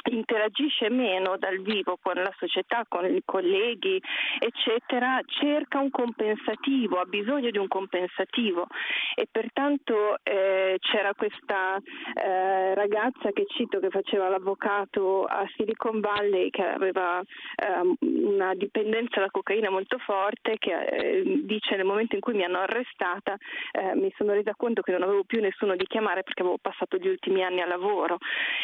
interagisce 0.07 0.91
meno 0.91 1.37
dal 1.39 1.59
vivo 1.61 1.99
con 2.01 2.15
la 2.15 2.33
società, 2.39 2.85
con 2.89 3.05
i 3.05 3.23
colleghi, 3.25 4.01
eccetera, 4.39 5.21
cerca 5.27 5.79
un 5.79 5.91
compensativo, 5.91 6.99
ha 6.99 7.05
bisogno 7.05 7.51
di 7.51 7.59
un 7.59 7.69
compensativo. 7.69 8.67
E 9.15 9.27
pertanto 9.31 10.19
eh, 10.23 10.77
c'era 10.81 11.15
questa 11.15 11.79
eh, 12.15 12.75
ragazza 12.75 13.33
che 13.33 13.47
cito 13.49 13.81
che 13.81 13.91
faceva 13.91 14.29
l'avvocato 14.29 15.25
a 15.25 15.47
Silicon 15.57 16.01
Valley 16.01 16.51
che 16.51 16.63
aveva 16.63 17.21
eh, 17.21 17.97
una 18.01 18.55
dipendenza 18.55 19.21
da 19.21 19.31
cocaina 19.31 19.71
molto 19.71 19.99
forte 19.99 20.57
che 20.59 20.85
eh, 20.85 21.41
dice 21.45 21.77
nel 21.77 21.85
momento 21.85 22.15
in 22.15 22.21
cui 22.21 22.35
mi 22.35 22.45
hanno 22.45 22.59
arrestata 22.59 23.37
eh, 23.73 23.95
mi 23.95 24.13
sono 24.17 24.33
resa 24.33 24.55
conto 24.57 24.83
che 24.83 24.93
non 24.93 25.03
avevo 25.03 25.25
più 25.25 25.41
nessuno 25.41 25.77
di 25.77 25.87
chiamare 25.87 26.23
perché 26.23 26.43
avevo 26.43 26.59
passato 26.61 26.97
gli 26.99 27.09
ultimi 27.09 27.43
anni 27.43 27.61
a 27.61 27.67
lavoro 27.67 28.19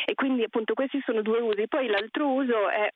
e 0.05 0.15
quindi 0.15 0.43
appunto 0.43 0.75
questi 0.75 1.01
sono 1.05 1.23
due 1.23 1.32
due 1.33 1.41
usi. 1.41 1.69
Poi 1.69 1.87
l'altro 1.89 2.29
uso 2.29 2.69
è 2.69 2.89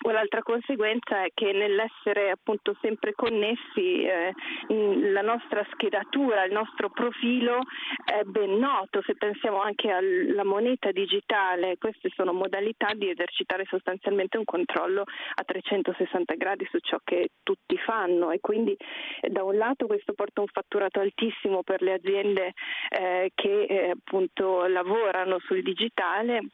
L'altra 0.00 0.42
conseguenza 0.42 1.24
è 1.24 1.30
che 1.34 1.52
nell'essere 1.52 2.30
appunto 2.30 2.76
sempre 2.80 3.14
connessi 3.14 4.04
eh, 4.04 4.32
la 4.68 5.22
nostra 5.22 5.66
schedatura, 5.72 6.44
il 6.44 6.52
nostro 6.52 6.88
profilo 6.88 7.58
è 8.04 8.22
ben 8.22 8.58
noto, 8.58 9.02
se 9.02 9.16
pensiamo 9.16 9.60
anche 9.60 9.90
alla 9.90 10.44
moneta 10.44 10.92
digitale, 10.92 11.78
queste 11.78 12.10
sono 12.14 12.32
modalità 12.32 12.94
di 12.94 13.10
esercitare 13.10 13.64
sostanzialmente 13.68 14.38
un 14.38 14.44
controllo 14.44 15.02
a 15.02 15.42
360 15.42 16.34
gradi 16.34 16.66
su 16.70 16.78
ciò 16.78 16.98
che 17.02 17.30
tutti 17.42 17.76
fanno 17.78 18.30
e 18.30 18.38
quindi 18.38 18.76
eh, 19.20 19.28
da 19.30 19.42
un 19.42 19.56
lato 19.56 19.86
questo 19.86 20.12
porta 20.12 20.40
un 20.40 20.46
fatturato 20.46 21.00
altissimo 21.00 21.64
per 21.64 21.82
le 21.82 21.94
aziende 21.94 22.52
eh, 22.88 23.32
che 23.34 23.62
eh, 23.64 23.90
appunto 23.90 24.64
lavorano 24.68 25.40
sul 25.40 25.60
digitale 25.62 26.44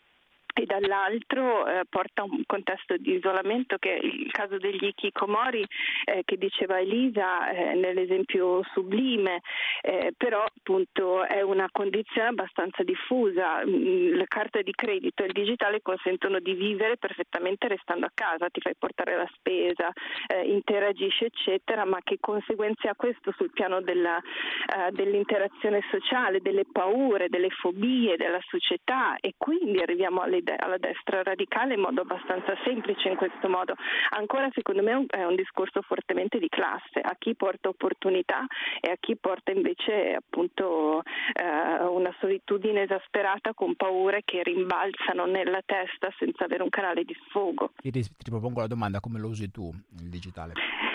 e 0.54 0.66
dall'altro 0.66 1.66
eh, 1.66 1.82
porta 1.88 2.22
a 2.22 2.24
un 2.24 2.44
contesto 2.46 2.96
di 2.96 3.14
isolamento 3.14 3.76
che 3.76 3.96
è 3.96 4.04
il 4.04 4.30
caso 4.30 4.56
degli 4.56 4.92
Kikomori 4.94 5.66
eh, 6.04 6.22
che 6.24 6.36
diceva 6.36 6.78
Elisa 6.78 7.50
eh, 7.50 7.74
nell'esempio 7.74 8.62
sublime, 8.72 9.40
eh, 9.82 10.12
però 10.16 10.44
appunto 10.44 11.24
è 11.24 11.42
una 11.42 11.68
condizione 11.72 12.28
abbastanza 12.28 12.84
diffusa. 12.84 13.64
Mm, 13.66 14.14
le 14.14 14.26
carte 14.28 14.62
di 14.62 14.72
credito 14.72 15.22
e 15.24 15.26
il 15.26 15.32
digitale 15.32 15.82
consentono 15.82 16.38
di 16.38 16.54
vivere 16.54 16.98
perfettamente 16.98 17.66
restando 17.66 18.06
a 18.06 18.12
casa, 18.14 18.48
ti 18.48 18.60
fai 18.60 18.74
portare 18.78 19.16
la 19.16 19.28
spesa, 19.34 19.92
eh, 20.28 20.46
interagisci 20.46 21.24
eccetera, 21.24 21.84
ma 21.84 21.98
che 22.04 22.18
conseguenze 22.20 22.88
ha 22.88 22.94
questo 22.94 23.32
sul 23.36 23.50
piano 23.50 23.80
della, 23.80 24.18
eh, 24.18 24.92
dell'interazione 24.92 25.80
sociale, 25.90 26.40
delle 26.40 26.64
paure, 26.70 27.28
delle 27.28 27.50
fobie 27.50 28.16
della 28.16 28.40
società 28.48 29.16
e 29.20 29.34
quindi 29.36 29.80
arriviamo 29.80 30.20
alle 30.20 30.42
alla 30.56 30.78
destra 30.78 31.22
radicale 31.22 31.74
in 31.74 31.80
modo 31.80 32.02
abbastanza 32.02 32.54
semplice 32.64 33.08
in 33.08 33.16
questo 33.16 33.48
modo. 33.48 33.74
Ancora 34.10 34.48
secondo 34.52 34.82
me 34.82 35.06
è 35.08 35.24
un 35.24 35.34
discorso 35.34 35.80
fortemente 35.82 36.38
di 36.38 36.48
classe, 36.48 37.00
a 37.00 37.14
chi 37.18 37.34
porta 37.34 37.68
opportunità 37.68 38.46
e 38.80 38.90
a 38.90 38.96
chi 38.98 39.16
porta 39.16 39.50
invece 39.50 40.14
appunto 40.14 41.02
eh, 41.32 41.84
una 41.84 42.14
solitudine 42.20 42.82
esasperata 42.82 43.54
con 43.54 43.74
paure 43.74 44.22
che 44.24 44.42
rimbalzano 44.42 45.26
nella 45.26 45.62
testa 45.64 46.12
senza 46.18 46.44
avere 46.44 46.62
un 46.62 46.70
canale 46.70 47.04
di 47.04 47.16
sfogo. 47.26 47.72
Ti, 47.76 47.90
ti 47.90 48.30
propongo 48.30 48.60
la 48.60 48.66
domanda, 48.66 49.00
come 49.00 49.18
lo 49.18 49.28
usi 49.28 49.50
tu 49.50 49.72
il 50.00 50.08
digitale? 50.08 50.54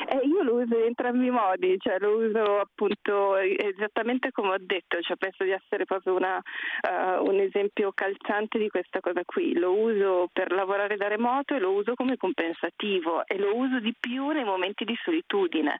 Eh, 0.09 0.25
io 0.39 0.43
lo 0.43 0.61
uso 0.61 0.77
in 0.77 0.85
entrambi 0.85 1.27
i 1.27 1.29
modi, 1.29 1.77
cioè 1.79 1.99
lo 1.99 2.17
uso 2.17 2.59
appunto 2.59 3.37
esattamente 3.37 4.31
come 4.31 4.53
ho 4.53 4.57
detto, 4.59 4.99
cioè 5.01 5.17
penso 5.17 5.43
di 5.43 5.51
essere 5.51 5.85
proprio 5.85 6.15
una, 6.15 6.37
uh, 6.37 7.23
un 7.23 7.39
esempio 7.39 7.91
calzante 7.93 8.57
di 8.57 8.69
questa 8.69 8.99
cosa 9.01 9.21
qui. 9.25 9.57
Lo 9.57 9.73
uso 9.73 10.29
per 10.31 10.51
lavorare 10.51 10.97
da 10.97 11.07
remoto 11.07 11.55
e 11.55 11.59
lo 11.59 11.71
uso 11.71 11.93
come 11.95 12.17
compensativo 12.17 13.25
e 13.25 13.37
lo 13.37 13.55
uso 13.55 13.79
di 13.79 13.93
più 13.99 14.29
nei 14.29 14.43
momenti 14.43 14.85
di 14.85 14.97
solitudine. 15.03 15.79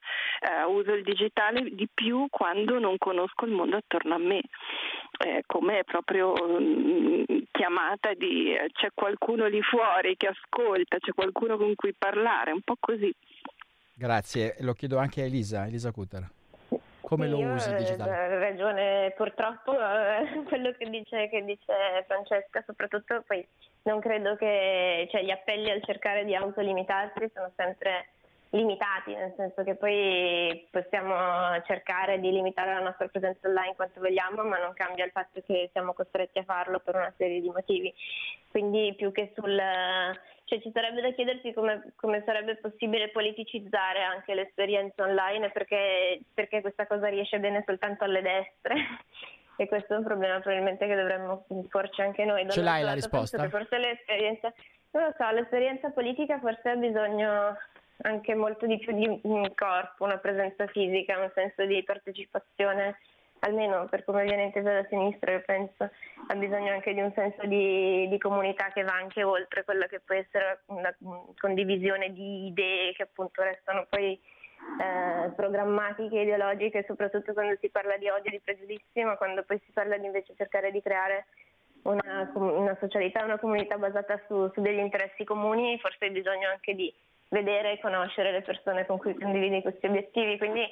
Uh, 0.65 0.71
uso 0.71 0.93
il 0.93 1.03
digitale 1.03 1.69
di 1.71 1.87
più 1.91 2.27
quando 2.29 2.79
non 2.79 2.97
conosco 2.97 3.45
il 3.45 3.51
mondo 3.51 3.77
attorno 3.77 4.15
a 4.15 4.19
me. 4.19 4.41
Eh, 5.21 5.43
come 5.45 5.83
proprio 5.83 6.31
um, 6.31 7.25
chiamata 7.51 8.13
di 8.13 8.55
c'è 8.71 8.89
qualcuno 8.93 9.47
lì 9.47 9.61
fuori 9.61 10.15
che 10.15 10.27
ascolta, 10.27 10.97
c'è 10.97 11.11
qualcuno 11.13 11.57
con 11.57 11.75
cui 11.75 11.93
parlare, 11.97 12.51
un 12.51 12.61
po' 12.61 12.77
così. 12.79 13.13
Grazie, 13.99 14.55
lo 14.59 14.71
chiedo 14.71 14.97
anche 14.97 15.19
a 15.21 15.25
Elisa, 15.25 15.65
Elisa 15.65 15.91
Cutter. 15.91 16.25
Come 17.01 17.25
sì, 17.25 17.31
lo 17.31 17.39
usi 17.39 17.67
il 17.67 17.75
eh, 17.75 17.77
digitale? 17.79 18.15
Ha 18.15 18.39
ragione, 18.39 19.13
purtroppo 19.17 19.73
eh, 19.73 20.43
quello 20.47 20.71
che 20.71 20.89
dice, 20.89 21.27
che 21.27 21.43
dice, 21.43 22.05
Francesca, 22.07 22.63
soprattutto 22.65 23.21
poi 23.27 23.45
non 23.81 23.99
credo 23.99 24.37
che 24.37 25.05
cioè, 25.11 25.21
gli 25.21 25.31
appelli 25.31 25.69
al 25.69 25.83
cercare 25.83 26.23
di 26.23 26.33
autolimitarsi 26.33 27.29
sono 27.33 27.51
sempre 27.57 28.07
limitati, 28.51 29.13
nel 29.13 29.33
senso 29.35 29.63
che 29.63 29.75
poi 29.75 30.65
possiamo 30.71 31.13
cercare 31.65 32.21
di 32.21 32.31
limitare 32.31 32.75
la 32.75 32.79
nostra 32.79 33.09
presenza 33.09 33.49
online 33.49 33.75
quanto 33.75 33.99
vogliamo, 33.99 34.43
ma 34.43 34.59
non 34.59 34.71
cambia 34.75 35.03
il 35.03 35.11
fatto 35.11 35.41
che 35.45 35.69
siamo 35.73 35.91
costretti 35.91 36.39
a 36.39 36.43
farlo 36.43 36.79
per 36.79 36.95
una 36.95 37.13
serie 37.17 37.41
di 37.41 37.49
motivi. 37.49 37.93
Quindi 38.49 38.93
più 38.95 39.11
che 39.11 39.33
sul 39.35 39.59
cioè, 40.49 40.61
ci 40.61 40.71
sarebbe 40.73 40.99
da 41.01 41.11
chiedersi 41.11 41.53
come, 41.53 41.93
come, 41.95 42.23
sarebbe 42.25 42.55
possibile 42.55 43.09
politicizzare 43.09 44.01
anche 44.01 44.33
l'esperienza 44.33 45.03
online 45.03 45.51
perché, 45.51 46.19
perché 46.33 46.61
questa 46.61 46.87
cosa 46.87 47.07
riesce 47.07 47.39
bene 47.39 47.63
soltanto 47.67 48.03
alle 48.03 48.23
destre 48.23 48.75
e 49.57 49.67
questo 49.67 49.93
è 49.93 49.97
un 49.97 50.03
problema 50.03 50.39
probabilmente 50.39 50.87
che 50.87 50.95
dovremmo 50.95 51.45
porci 51.69 52.01
anche 52.01 52.25
noi. 52.25 52.49
Ce 52.49 52.61
l'hai 52.61 52.81
la 52.81 52.93
risposta? 52.93 53.47
Forse 53.47 53.77
l'esperienza, 53.77 54.51
non 54.91 55.03
lo 55.03 55.13
so, 55.15 55.29
l'esperienza 55.29 55.91
politica 55.91 56.39
forse 56.39 56.69
ha 56.69 56.75
bisogno 56.75 57.55
anche 58.01 58.33
molto 58.33 58.65
di 58.65 58.79
più 58.79 58.93
di 58.93 59.19
un 59.23 59.53
corpo, 59.53 60.05
una 60.05 60.17
presenza 60.17 60.65
fisica, 60.65 61.19
un 61.19 61.31
senso 61.35 61.63
di 61.65 61.83
partecipazione 61.83 62.97
almeno 63.39 63.85
per 63.89 64.03
come 64.03 64.23
viene 64.23 64.43
intesa 64.43 64.71
da 64.71 64.85
sinistra, 64.89 65.31
io 65.31 65.43
penso, 65.45 65.89
ha 66.27 66.35
bisogno 66.35 66.71
anche 66.71 66.93
di 66.93 67.01
un 67.01 67.11
senso 67.13 67.45
di, 67.45 68.07
di, 68.09 68.17
comunità 68.17 68.69
che 68.73 68.83
va 68.83 68.93
anche 68.93 69.23
oltre 69.23 69.63
quella 69.63 69.87
che 69.87 69.99
può 69.99 70.15
essere 70.15 70.61
una 70.67 70.93
condivisione 71.39 72.11
di 72.13 72.47
idee 72.47 72.93
che 72.93 73.03
appunto 73.03 73.41
restano 73.41 73.85
poi 73.89 74.19
eh, 74.79 75.29
programmatiche, 75.35 76.19
ideologiche, 76.19 76.83
soprattutto 76.87 77.33
quando 77.33 77.57
si 77.59 77.69
parla 77.69 77.97
di 77.97 78.09
odio 78.09 78.29
e 78.29 78.31
di 78.31 78.41
pregiudizio, 78.41 79.05
ma 79.05 79.15
quando 79.15 79.43
poi 79.43 79.59
si 79.65 79.71
parla 79.71 79.97
di 79.97 80.05
invece 80.05 80.35
cercare 80.35 80.71
di 80.71 80.81
creare 80.81 81.27
una, 81.83 82.29
una 82.33 82.77
socialità, 82.79 83.23
una 83.23 83.39
comunità 83.39 83.77
basata 83.77 84.21
su, 84.27 84.49
su 84.53 84.61
degli 84.61 84.79
interessi 84.79 85.23
comuni, 85.23 85.79
forse 85.79 86.05
hai 86.05 86.11
bisogno 86.11 86.49
anche 86.49 86.75
di 86.75 86.93
vedere 87.29 87.73
e 87.73 87.79
conoscere 87.79 88.31
le 88.31 88.41
persone 88.41 88.85
con 88.85 88.97
cui 88.97 89.15
condividi 89.17 89.61
questi 89.61 89.85
obiettivi, 89.85 90.37
quindi 90.37 90.65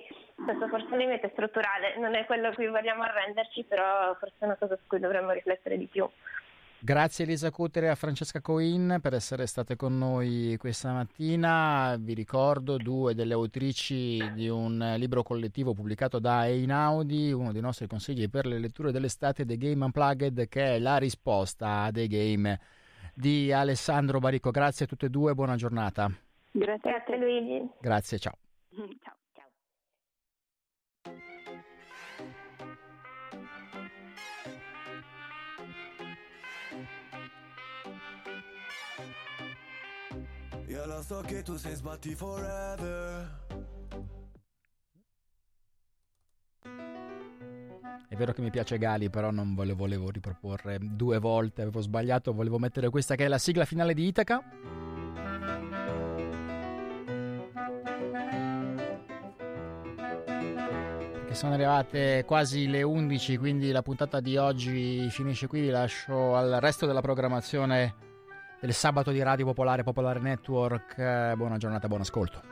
questo 0.44 0.68
forse 0.68 0.88
è 0.88 0.92
un 0.92 0.98
limite 0.98 1.30
strutturale, 1.34 1.98
non 1.98 2.16
è 2.16 2.26
quello 2.26 2.48
a 2.48 2.54
cui 2.54 2.68
vogliamo 2.68 3.04
arrenderci, 3.04 3.64
però 3.64 4.16
forse 4.20 4.36
è 4.40 4.46
una 4.46 4.56
cosa 4.56 4.76
su 4.76 4.84
cui 4.88 5.00
dovremmo 5.00 5.32
riflettere 5.32 5.78
di 5.78 5.86
più. 5.86 6.08
Grazie 6.80 7.26
Elisa 7.26 7.50
Cutere 7.50 7.88
e 7.88 7.90
a 7.90 7.96
Francesca 7.96 8.40
Coin 8.40 9.00
per 9.02 9.16
essere 9.16 9.48
state 9.48 9.76
con 9.76 9.98
noi 9.98 10.56
questa 10.60 10.92
mattina. 10.94 11.96
Vi 11.98 12.14
ricordo 12.14 12.78
due 12.78 13.16
delle 13.16 13.34
autrici 13.34 14.24
di 14.34 14.48
un 14.48 14.94
libro 14.98 15.24
collettivo 15.24 15.74
pubblicato 15.74 16.20
da 16.20 16.46
Einaudi, 16.46 17.32
uno 17.32 17.52
dei 17.52 17.62
nostri 17.62 17.88
consigli 17.88 18.30
per 18.30 18.46
le 18.46 18.60
letture 18.60 18.92
dell'estate, 18.92 19.44
The 19.44 19.58
Game 19.58 19.84
Unplugged, 19.84 20.48
che 20.48 20.76
è 20.76 20.80
la 20.80 20.98
risposta 20.98 21.82
a 21.82 21.92
The 21.92 22.08
Game 22.08 22.60
di 23.12 23.52
Alessandro 23.52 24.20
Baricco. 24.20 24.52
Grazie 24.52 24.86
a 24.86 24.88
tutte 24.88 25.08
e 25.08 25.10
due, 25.10 25.34
buona 25.34 25.56
giornata. 25.56 26.12
Grazie, 26.58 26.92
Grazie 26.92 27.18
Luigi. 27.18 27.70
Grazie, 27.80 28.18
ciao. 28.20 28.34
ciao. 29.04 29.16
Io 40.68 40.86
lo 40.86 41.02
so 41.02 41.22
che 41.22 41.44
tu 41.44 41.56
sei 41.56 41.76
sbatti 41.76 42.16
forever. 42.16 43.46
È 48.10 48.16
vero 48.16 48.34
che 48.34 48.42
mi 48.42 48.50
piace 48.50 48.78
Gali, 48.80 49.10
però 49.10 49.30
non 49.32 49.54
ve 49.54 49.66
lo 49.66 49.76
volevo 49.76 50.10
riproporre 50.10 50.80
due 50.82 51.20
volte, 51.20 51.62
avevo 51.62 51.82
sbagliato, 51.82 52.34
volevo 52.34 52.58
mettere 52.58 52.90
questa 52.90 53.16
che 53.16 53.26
è 53.26 53.28
la 53.28 53.38
sigla 53.38 53.66
finale 53.66 53.94
di 53.94 54.08
Itaca. 54.08 54.42
Sono 61.38 61.54
arrivate 61.54 62.24
quasi 62.26 62.68
le 62.68 62.82
11, 62.82 63.38
quindi 63.38 63.70
la 63.70 63.84
puntata 63.84 64.20
di 64.20 64.38
oggi 64.38 65.08
finisce 65.12 65.46
qui. 65.46 65.62
Vi 65.62 65.70
lascio 65.70 66.36
al 66.36 66.58
resto 66.60 66.88
della 66.88 67.02
programmazione 67.02 67.94
del 68.60 68.74
sabato 68.74 69.12
di 69.12 69.22
Radio 69.22 69.46
Popolare 69.46 69.84
Popolare 69.84 70.20
Network. 70.20 71.36
Buona 71.36 71.58
giornata, 71.58 71.88
buon 71.88 72.02
ascolto. 72.02 72.47